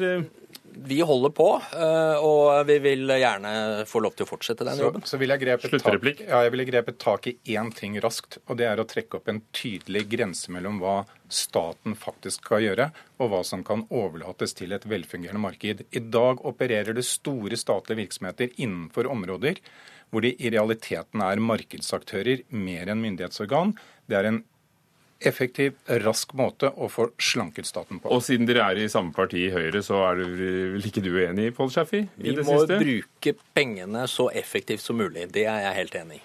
[0.75, 5.05] vi holder på, eh, og vi vil gjerne få lov til å fortsette den jobben.
[5.05, 8.39] Så, så vil jeg grepe tak, ja, jeg ville grepet tak i én ting raskt,
[8.45, 10.97] og det er å trekke opp en tydelig grense mellom hva
[11.31, 15.85] staten faktisk skal gjøre, og hva som kan overlates til et velfungerende marked.
[15.89, 19.61] I dag opererer det store statlige virksomheter innenfor områder
[20.13, 23.73] hvor de i realiteten er markedsaktører mer enn myndighetsorgan.
[24.07, 24.43] Det er en
[25.29, 28.11] effektiv, rask måte å få slanket staten på.
[28.13, 30.37] Og siden dere er i samme parti i Høyre, så er du
[30.75, 32.05] vel ikke du enig, Pål Schaffi?
[32.15, 32.79] Vi må siste?
[32.81, 35.27] bruke pengene så effektivt som mulig.
[35.33, 36.23] Det er jeg helt enig i.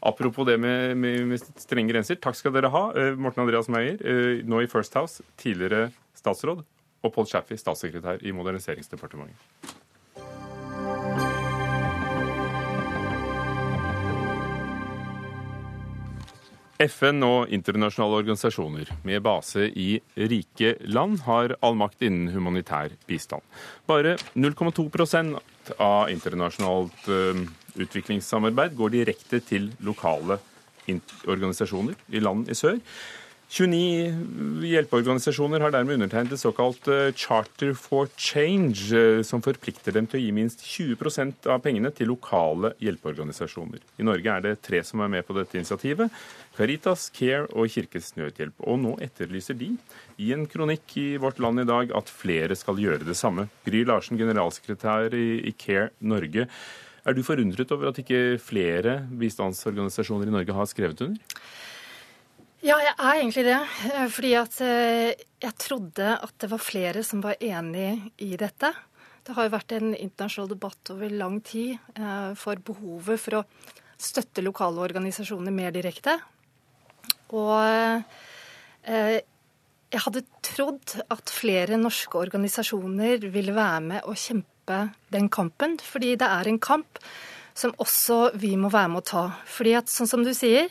[0.00, 2.16] Apropos det med, med, med, strenge grenser.
[2.16, 2.86] Takk skal dere ha.
[2.96, 6.64] Eh, Morten Andreas Meyer, eh, nå i First House, tidligere statsråd,
[7.04, 9.76] og Pål Schaffi, statssekretær i Moderniseringsdepartementet.
[16.80, 23.44] FN og internasjonale organisasjoner med base i rike land har all makt innen humanitær bistand.
[23.90, 24.86] Bare 0,2
[25.76, 27.42] av internasjonalt eh,
[27.84, 30.40] utviklingssamarbeid går direkte til lokale
[31.28, 32.80] organisasjoner i land i sør.
[33.50, 40.06] 29 hjelpeorganisasjoner har dermed undertegnet et såkalt eh, Charter for Change, eh, som forplikter dem
[40.06, 43.82] til å gi minst 20% av pengene til lokale hjelpeorganisasjoner.
[43.98, 46.14] I Norge er det tre som er med på dette initiativet.
[46.54, 48.54] Caritas, Care og Kirkens Nødhjelp.
[48.70, 49.72] Og nå etterlyser de
[50.22, 53.48] i en kronikk i Vårt Land i dag at flere skal gjøre det samme.
[53.66, 56.46] Gry Larsen, generalsekretær i Care Norge.
[57.02, 61.34] Er du forundret over at ikke flere bistandsorganisasjoner i Norge har skrevet under?
[62.60, 63.58] Ja, jeg er egentlig det.
[64.12, 68.74] Fordi at eh, jeg trodde at det var flere som var enig i dette.
[69.24, 73.42] Det har jo vært en internasjonal debatt over lang tid eh, for behovet for å
[74.00, 76.18] støtte lokale organisasjoner mer direkte.
[77.32, 79.18] Og eh,
[79.90, 86.12] jeg hadde trodd at flere norske organisasjoner ville være med å kjempe den kampen, fordi
[86.20, 87.00] det er en kamp
[87.56, 89.28] som også vi må være med å ta.
[89.48, 90.68] Fordi at, sånn som du sier,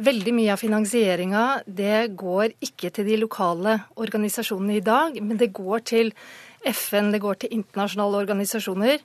[0.00, 5.52] veldig mye av finansieringa det går ikke til de lokale organisasjonene i dag, men det
[5.56, 6.14] går til
[6.66, 9.04] FN, det går til internasjonale organisasjoner.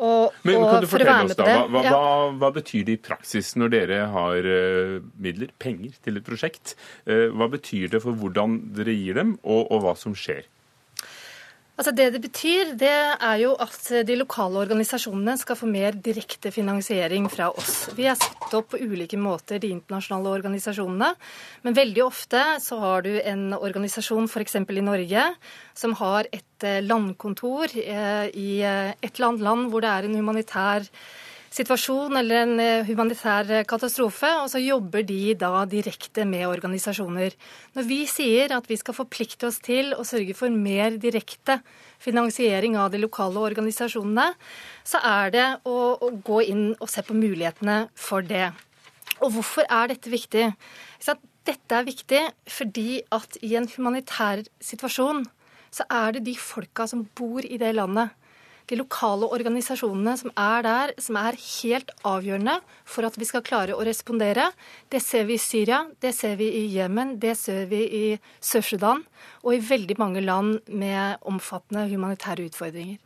[0.00, 2.04] Og, Men og kan du fortelle oss da, hva, hva,
[2.40, 6.72] hva betyr det i praksis når dere har eh, midler, penger, til et prosjekt?
[7.04, 10.48] Eh, hva betyr det for hvordan dere gir dem, og, og hva som skjer?
[11.80, 16.50] Altså Det det betyr, det er jo at de lokale organisasjonene skal få mer direkte
[16.52, 17.88] finansiering fra oss.
[17.96, 21.08] Vi er satt opp på ulike måter, de internasjonale organisasjonene.
[21.64, 24.58] Men veldig ofte så har du en organisasjon f.eks.
[24.60, 25.24] i Norge
[25.72, 30.10] som har et eh, landkontor eh, i eh, et eller annet land hvor det er
[30.10, 30.84] en humanitær
[31.50, 37.34] situasjon eller en eh, humanitær eh, katastrofe, og så jobber de da direkte med organisasjoner.
[37.74, 41.58] Når vi sier at vi skal forplikte oss til å sørge for mer direkte
[42.00, 44.30] finansiering av de lokale organisasjonene,
[44.86, 48.52] så er det å, å gå inn og se på mulighetene for det.
[49.20, 50.46] Og hvorfor er dette viktig?
[51.50, 52.22] Dette er viktig
[52.52, 55.24] fordi at i en humanitær situasjon
[55.74, 58.10] så er det de folka som bor i det landet,
[58.70, 62.56] de lokale organisasjonene som er der, som er helt avgjørende
[62.88, 64.50] for at vi skal klare å respondere.
[64.92, 68.04] Det ser vi i Syria, det ser vi i Jemen, det ser vi i
[68.38, 69.02] Sør-Sudan
[69.42, 73.00] og i veldig mange land med omfattende humanitære utfordringer.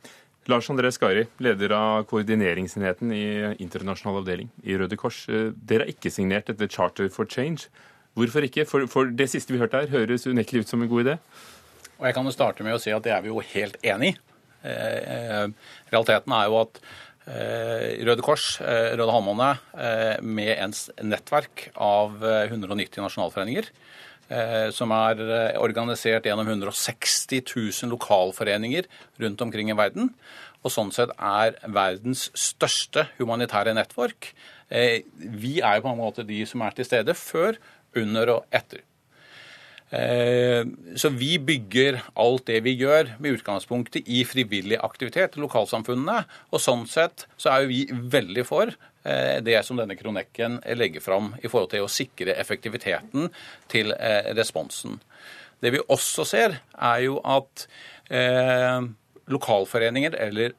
[0.45, 3.25] Lars André Skari, leder av koordineringsenheten i
[3.63, 5.23] internasjonal avdeling i Røde Kors.
[5.25, 7.71] Eh, Dere har ikke signert dette Charter for Change.
[8.13, 8.67] Hvorfor ikke?
[8.69, 11.17] For, for det siste vi hørte her, høres unektelig ut som en god idé.
[11.97, 14.13] Og jeg kan jo starte med å si at det er vi jo helt enig
[14.13, 14.15] i.
[14.65, 15.47] Eh,
[15.93, 16.79] realiteten er jo at
[17.29, 23.69] eh, Røde Kors, eh, Røde Halvmåne, eh, med ens nettverk av eh, 190 nasjonalforeninger,
[24.29, 28.89] eh, som er eh, organisert gjennom 160 000 lokalforeninger
[29.23, 30.11] rundt omkring i verden,
[30.65, 34.31] og sånn sett er verdens største humanitære nettverk.
[34.73, 37.59] Eh, vi er jo på en måte de som er til stede før,
[37.95, 38.81] under og etter.
[39.91, 40.65] Eh,
[40.95, 46.25] Så vi bygger alt det vi gjør med utgangspunktet i frivillig aktivitet i lokalsamfunnene.
[46.51, 47.81] Og sånn sett så er jo vi
[48.15, 48.73] veldig for
[49.05, 53.29] eh, det som denne kronikken legger fram i forhold til å sikre effektiviteten
[53.71, 54.99] til eh, responsen.
[55.61, 57.67] Det vi også ser, er jo at
[59.33, 60.51] lokalforeninger eller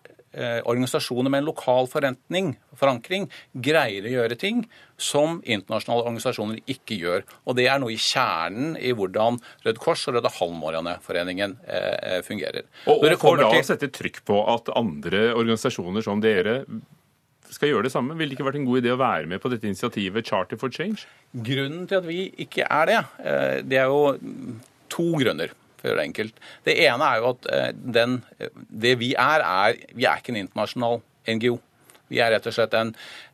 [0.68, 4.64] organisasjoner med en lokal forankring greier å gjøre ting
[5.01, 7.24] som internasjonale organisasjoner ikke gjør.
[7.47, 12.68] Og det er noe i kjernen i hvordan Røde Kors og Røde Halvmåne-foreningen eh, fungerer.
[12.87, 16.62] Og, og for da å til- sette trykk på at andre organisasjoner som dere
[17.51, 18.16] skal gjøre det samme.
[18.18, 20.72] Ville det ikke vært en god idé å være med på dette initiativet Charter for
[20.74, 21.07] Change?
[21.32, 24.16] Grunnen til at vi ikke er det, eh, det er jo
[24.93, 25.55] to grunner.
[25.77, 26.43] For å gjøre det enkelt.
[26.66, 28.18] Det ene er jo at eh, den,
[28.68, 31.01] det vi er, er Vi er ikke en internasjonal
[31.37, 31.59] NGO.
[32.12, 32.93] Vi er rett og slett en,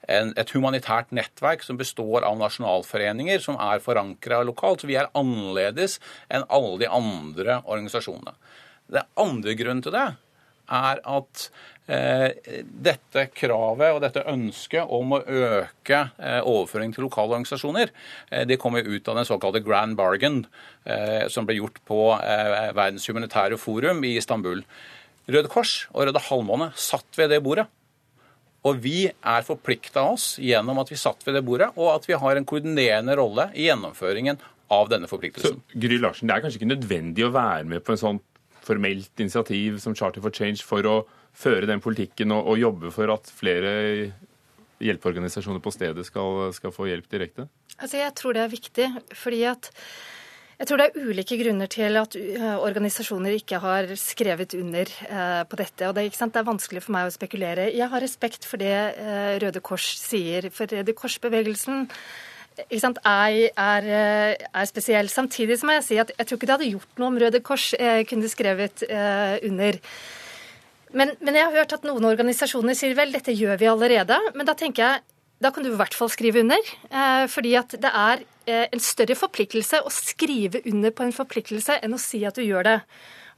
[0.09, 4.83] en, et humanitært nettverk som består av nasjonalforeninger som er forankra lokalt.
[4.83, 5.99] Så vi er annerledes
[6.33, 8.35] enn alle de andre organisasjonene.
[8.93, 10.09] Det andre grunnen til det
[10.73, 11.45] er at
[11.91, 17.93] eh, dette kravet og dette ønsket om å øke eh, overføring til lokale organisasjoner,
[18.31, 20.45] eh, det kommer ut av den såkalte Grand Bargain,
[21.31, 21.97] som ble gjort på
[22.75, 24.65] Verdens humanitære forum i Istanbul.
[25.31, 27.69] Røde Kors og Røde Halvmåne satt ved det bordet.
[28.67, 32.19] Og vi er forplikta oss gjennom at vi satt ved det bordet, og at vi
[32.19, 34.43] har en koordinerende rolle i gjennomføringen
[34.73, 35.63] av denne forpliktelsen.
[35.63, 38.21] Så, Gry Larsen, det er kanskje ikke nødvendig å være med på en sånn
[38.73, 40.97] formelt initiativ som Charter for Change for å
[41.33, 43.73] føre den politikken og, og jobbe for at flere
[44.83, 47.47] hjelpeorganisasjoner på stedet skal, skal få hjelp direkte?
[47.79, 49.71] Altså, jeg tror det er viktig, fordi at
[50.63, 55.43] jeg tror det er ulike grunner til at uh, organisasjoner ikke har skrevet under uh,
[55.49, 55.89] på dette.
[55.89, 57.71] og det, det er vanskelig for meg å spekulere.
[57.75, 60.47] Jeg har respekt for det uh, Røde Kors sier.
[60.55, 61.89] For Røde Kors-bevegelsen
[62.81, 65.09] sant, er, uh, er spesiell.
[65.13, 67.43] Samtidig så må jeg si at jeg tror ikke det hadde gjort noe om Røde
[67.45, 69.79] Kors uh, kunne skrevet uh, under.
[70.93, 74.19] Men, men jeg har hørt at noen organisasjoner sier vel, dette gjør vi allerede.
[74.37, 75.01] Men da tenker jeg
[75.43, 76.61] da kan du i hvert fall skrive under.
[76.91, 81.81] Eh, fordi at det er eh, en større forpliktelse å skrive under på en forpliktelse
[81.83, 82.79] enn å si at du gjør det.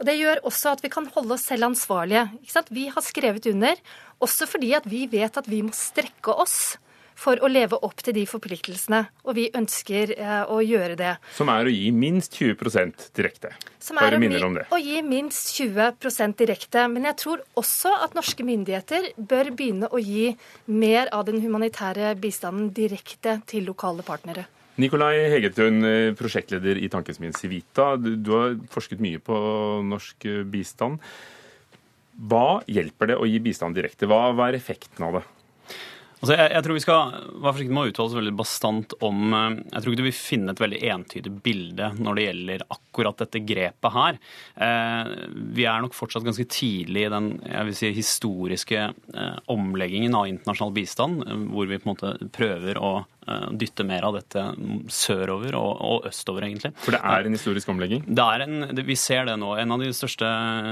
[0.00, 2.26] Og Det gjør også at vi kan holde oss selv ansvarlige.
[2.68, 3.78] Vi har skrevet under
[4.24, 6.76] også fordi at vi vet at vi må strekke oss
[7.18, 9.04] for å leve opp til de forpliktelsene.
[9.24, 11.12] Og vi ønsker eh, å gjøre det.
[11.36, 13.52] Som er å gi minst 20% direkte.
[13.82, 14.66] Som er Bare å, minner om det.
[14.72, 16.86] å gi minst 20% direkte.
[16.92, 20.32] Men jeg tror også at norske myndigheter bør begynne å gi
[20.66, 24.48] mer av den humanitære bistanden direkte til lokale partnere.
[24.74, 27.94] Nikolai Hegetun, eh, prosjektleder i Tankesmien Civita.
[27.96, 29.36] Du, har forsket mye på
[29.86, 30.98] norsk eh, bistand.
[32.14, 34.08] Hva hjelper det å gi bistand direkte?
[34.10, 35.24] Hva er effekten av det?
[36.20, 39.34] Altså, jeg, jeg, tror vi skal være forsiktige med å uttale oss veldig bastant om
[39.36, 43.20] eh, Jeg tror ikke du vil finne et veldig entydig bilde når det gjelder akkurat
[43.24, 44.20] dette grepet her.
[44.66, 45.12] Eh,
[45.58, 50.30] vi er nok fortsatt ganske tidlig i den jeg vil si, historiske eh, omleggingen av
[50.30, 52.92] internasjonal bistand, eh, hvor vi på en måte prøver å
[53.56, 54.42] dytte mer av dette
[54.92, 56.74] sørover og, og østover, egentlig.
[56.84, 58.04] For det er en historisk omlegging?
[58.06, 59.54] Det er en, det, vi ser det nå.
[59.60, 60.28] En av de største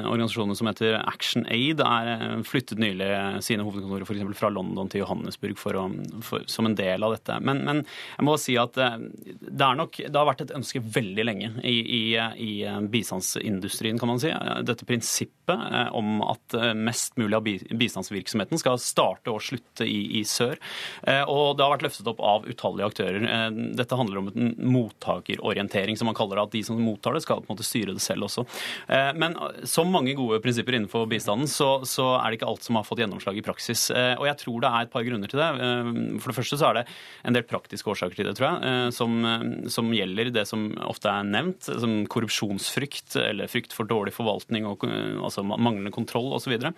[0.09, 3.09] organisasjonene som heter Action Aid, er eh, flyttet nylig
[3.45, 5.87] sine hovedkontorer for eksempel fra London til Johannesburg for å,
[6.25, 7.39] for, som en del av dette.
[7.45, 8.99] Men, men jeg må si at eh,
[9.41, 12.53] det, er nok, det har vært et ønske veldig lenge i, i, i
[12.93, 14.33] bistandsindustrien, kan man si.
[14.67, 17.47] Dette prinsippet eh, om at eh, mest mulig av
[17.83, 20.59] bistandsvirksomheten skal starte og slutte i, i sør.
[21.03, 23.27] Og det har vært løftet opp av utallige aktører.
[23.79, 26.47] Dette handler om en mottakerorientering, som man kaller det.
[26.47, 28.45] At de som mottar det, skal på en måte styre det selv også.
[29.19, 29.37] Men
[29.69, 33.03] som mange gode prinsipper innenfor bistanden, så, så er det ikke alt som har fått
[33.03, 33.89] gjennomslag i praksis.
[33.93, 35.51] Og jeg tror det er et par grunner til det.
[36.23, 36.85] For det første så er det
[37.29, 39.19] en del praktiske årsaker til det, tror jeg, som,
[39.73, 44.87] som gjelder det som ofte er nevnt, som korrupsjonsfrykt eller frykt for dårlig forvaltning og
[44.89, 46.55] altså manglende kontroll osv.
[46.59, 46.73] Og,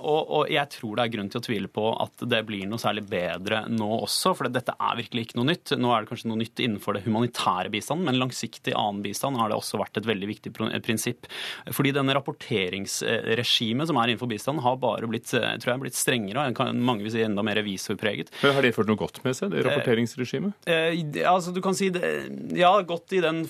[0.00, 2.80] og, og jeg tror det er grunn til å tvile på at det blir noe
[2.82, 5.74] særlig bedre nå også, for dette er virkelig ikke noe nytt.
[5.78, 9.50] Nå er det kanskje noe nytt innenfor det humanitære bistanden, men langsiktig annen bistand har
[9.50, 11.28] det også vært et veldig viktig prinsipp.
[11.74, 16.76] Fordi denne rapporteringsregimet som er innenfor bistanden, har bare blitt, tror jeg, blitt strengere, og
[16.78, 18.30] mange vil si enda mer revisorpreget.
[18.42, 20.54] Har det ført noe godt med seg, det rapporteringsregimet?
[20.70, 22.02] Eh, eh, altså, du kan si det,
[22.56, 23.44] Ja, godt i den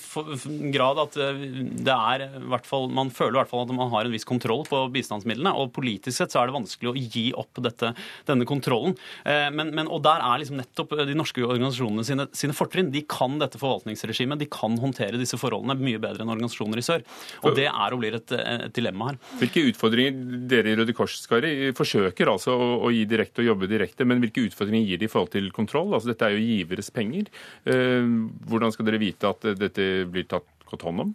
[0.73, 1.43] grad at eh,
[1.83, 4.63] det er hvert fall, man føler i hvert fall at man har en viss kontroll
[4.67, 5.53] på bistandsmidlene.
[5.59, 7.93] Og politisk sett så er det vanskelig å gi opp dette,
[8.29, 8.95] denne kontrollen.
[9.25, 12.91] Eh, men, men, og der er liksom nettopp de norske organisasjonene sine, sine fortrinn.
[12.93, 14.41] De kan dette forvaltningsregimet.
[14.41, 17.05] De kan håndtere disse forholdene mye bedre enn organisasjoner i sør.
[17.43, 19.19] Og det er og blir et, et dilemma her.
[19.41, 23.69] Hvilke utfordringer dere i Røde Kors Skari, forsøker altså å, å, gi direkte og jobbe
[23.71, 25.93] direkte, men hvilke utfordringer gir de i forhold til kontroll?
[25.93, 27.29] Altså Dette er jo giveres penger.
[27.69, 28.07] Eh,
[28.49, 31.13] hvordan skal dere vite at dette blir tatt godt hånd om?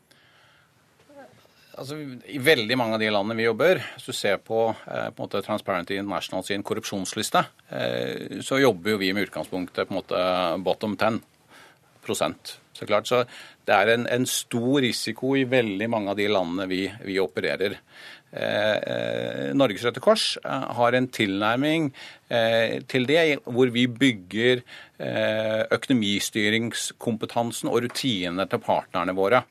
[1.78, 1.94] Altså,
[2.26, 5.44] I veldig mange av de landene vi jobber, hvis du ser på, eh, på måte
[5.46, 10.22] Transparency International sin korrupsjonsliste, eh, så jobber jo vi med utgangspunktet på en måte
[10.64, 11.20] bottom 10
[12.08, 13.24] så klart, så
[13.66, 17.74] Det er en, en, stor risiko i veldig mange av de landene vi, vi opererer.
[18.32, 21.94] Eh, eh Norges Røde Kors eh, har en tilnærming
[22.30, 24.62] eh, til det hvor vi bygger
[25.70, 29.42] økonomistyringskompetansen og rutinene til partnerne våre.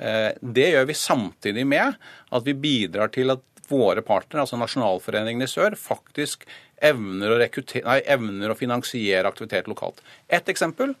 [0.00, 1.96] Eh, det gjør vi samtidig med
[2.32, 6.46] at vi bidrar til at våre partnere, altså Nasjonalforeningen i sør, faktisk
[6.82, 10.00] evner å, nei, evner å finansiere aktivitet lokalt.
[10.26, 10.96] Et eksempel.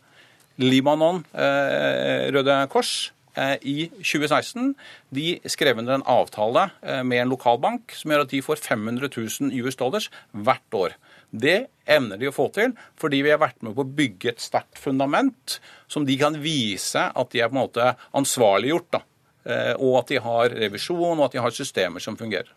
[0.60, 4.74] Libanon eh, Røde Kors eh, i 2016
[5.16, 6.66] de skrev under en avtale
[7.06, 10.98] med en lokalbank som gjør at de får 500 000 US dollars hvert år.
[11.30, 11.58] Det
[11.90, 14.78] evner de å få til fordi vi har vært med på å bygge et sterkt
[14.80, 15.58] fundament
[15.90, 18.90] som de kan vise at de er på en måte ansvarliggjort.
[18.98, 19.02] da.
[19.44, 22.50] Eh, og at de har revisjon og at de har systemer som fungerer.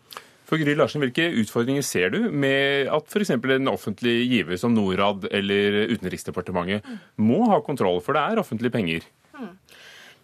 [0.44, 3.32] For Gry Larsen, Hvilke utfordringer ser du med at f.eks.
[3.32, 9.08] en offentlig giver som Norad eller Utenriksdepartementet må ha kontroll, for det er offentlige penger?
[9.34, 9.56] Hmm.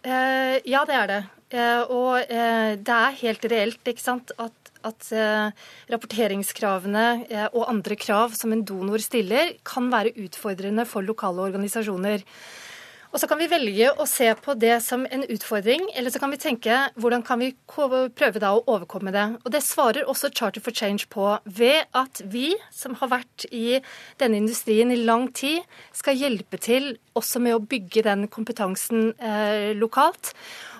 [0.04, 1.20] Eh, ja, det er det.
[1.50, 5.52] Eh, og eh, det er helt reelt ikke sant, at at eh,
[5.92, 12.26] rapporteringskravene eh, og andre krav som en donor stiller, kan være utfordrende for lokale organisasjoner.
[13.10, 16.30] Og Så kan vi velge å se på det som en utfordring, eller så kan
[16.30, 19.24] vi tenke hvordan kan vi prøve da å overkomme det.
[19.42, 23.80] Og Det svarer også Charter for Change på, ved at vi som har vært i
[24.22, 29.74] denne industrien i lang tid, skal hjelpe til også med å bygge den kompetansen eh,
[29.74, 30.30] lokalt.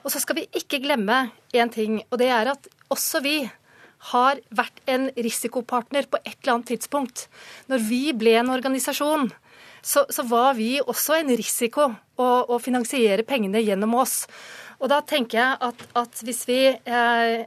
[0.05, 3.41] Og så skal vi ikke glemme én ting, og det er at også vi
[4.11, 7.27] har vært en risikopartner på et eller annet tidspunkt.
[7.69, 9.29] Når vi ble en organisasjon,
[9.83, 14.25] så, så var vi også en risiko å, å, finansiere pengene gjennom oss.
[14.81, 17.47] Og da tenker jeg at, at hvis vi eh,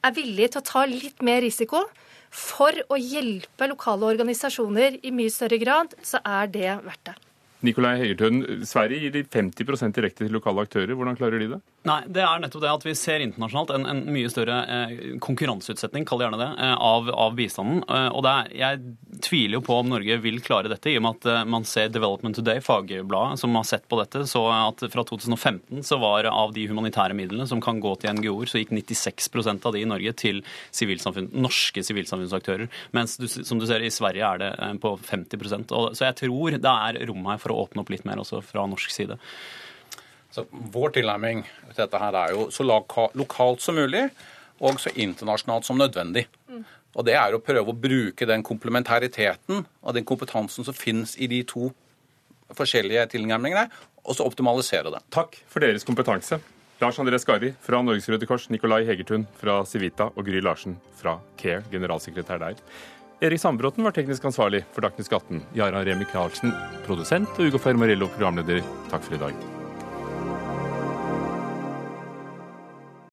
[0.00, 1.84] er villige til å ta litt mer risiko
[2.30, 7.18] for å hjelpe lokale organisasjoner i mye større grad, så er det verdt det.
[7.66, 10.94] Nikolai Høyertøen, Sverige gir de 50% direkte til lokale aktører.
[10.96, 11.60] Hvordan klarer de det?
[11.88, 14.94] Nei, Det er nettopp det at vi ser internasjonalt en, en mye større eh,
[15.24, 17.82] konkurranseutsetting, kall det gjerne det, eh, av, av, bistanden.
[17.88, 21.20] Eh, og er, jeg tviler jo på om Norge vil klare dette, i og med
[21.20, 25.04] at eh, man ser Development Today, fagbladet, som har sett på dette, så at fra
[25.08, 29.68] 2015 så var av de humanitære midlene som kan gå til NGO-er, så gikk 96%
[29.68, 30.42] av de i Norge til
[30.76, 32.68] sivilsamfunn, norske sivilsamfunnsaktører.
[32.96, 36.18] Mens du, som du ser i Sverige er det eh, på 50 og, Så jeg
[36.24, 39.18] tror det er rom her for å åpne opp litt mer også fra norsk side.
[40.30, 44.06] Så vår tilnærming til dette her er jo så lokalt som mulig,
[44.60, 46.26] og så internasjonalt som nødvendig.
[46.50, 46.62] Mm.
[46.98, 51.30] Og det er å prøve å bruke den komplementariteten og den kompetansen som finnes i
[51.30, 51.70] de to
[52.56, 53.68] forskjellige tilnærmingene,
[54.00, 55.02] og så optimalisere det.
[55.14, 56.40] Takk for deres kompetanse.
[56.80, 61.18] Lars André Skari fra Norges Røde Kors, Nikolai Hegertun fra Civita og Gry Larsen fra
[61.38, 62.62] CARE, generalsekretær der.
[63.20, 65.42] Erik Sandbråten var teknisk ansvarlig for Dagsnytt 18.
[65.54, 66.54] Yara Remi Karlsen,
[66.86, 68.64] produsent, og Ugo Fermarello, programleder.
[68.88, 69.59] Takk for i dag.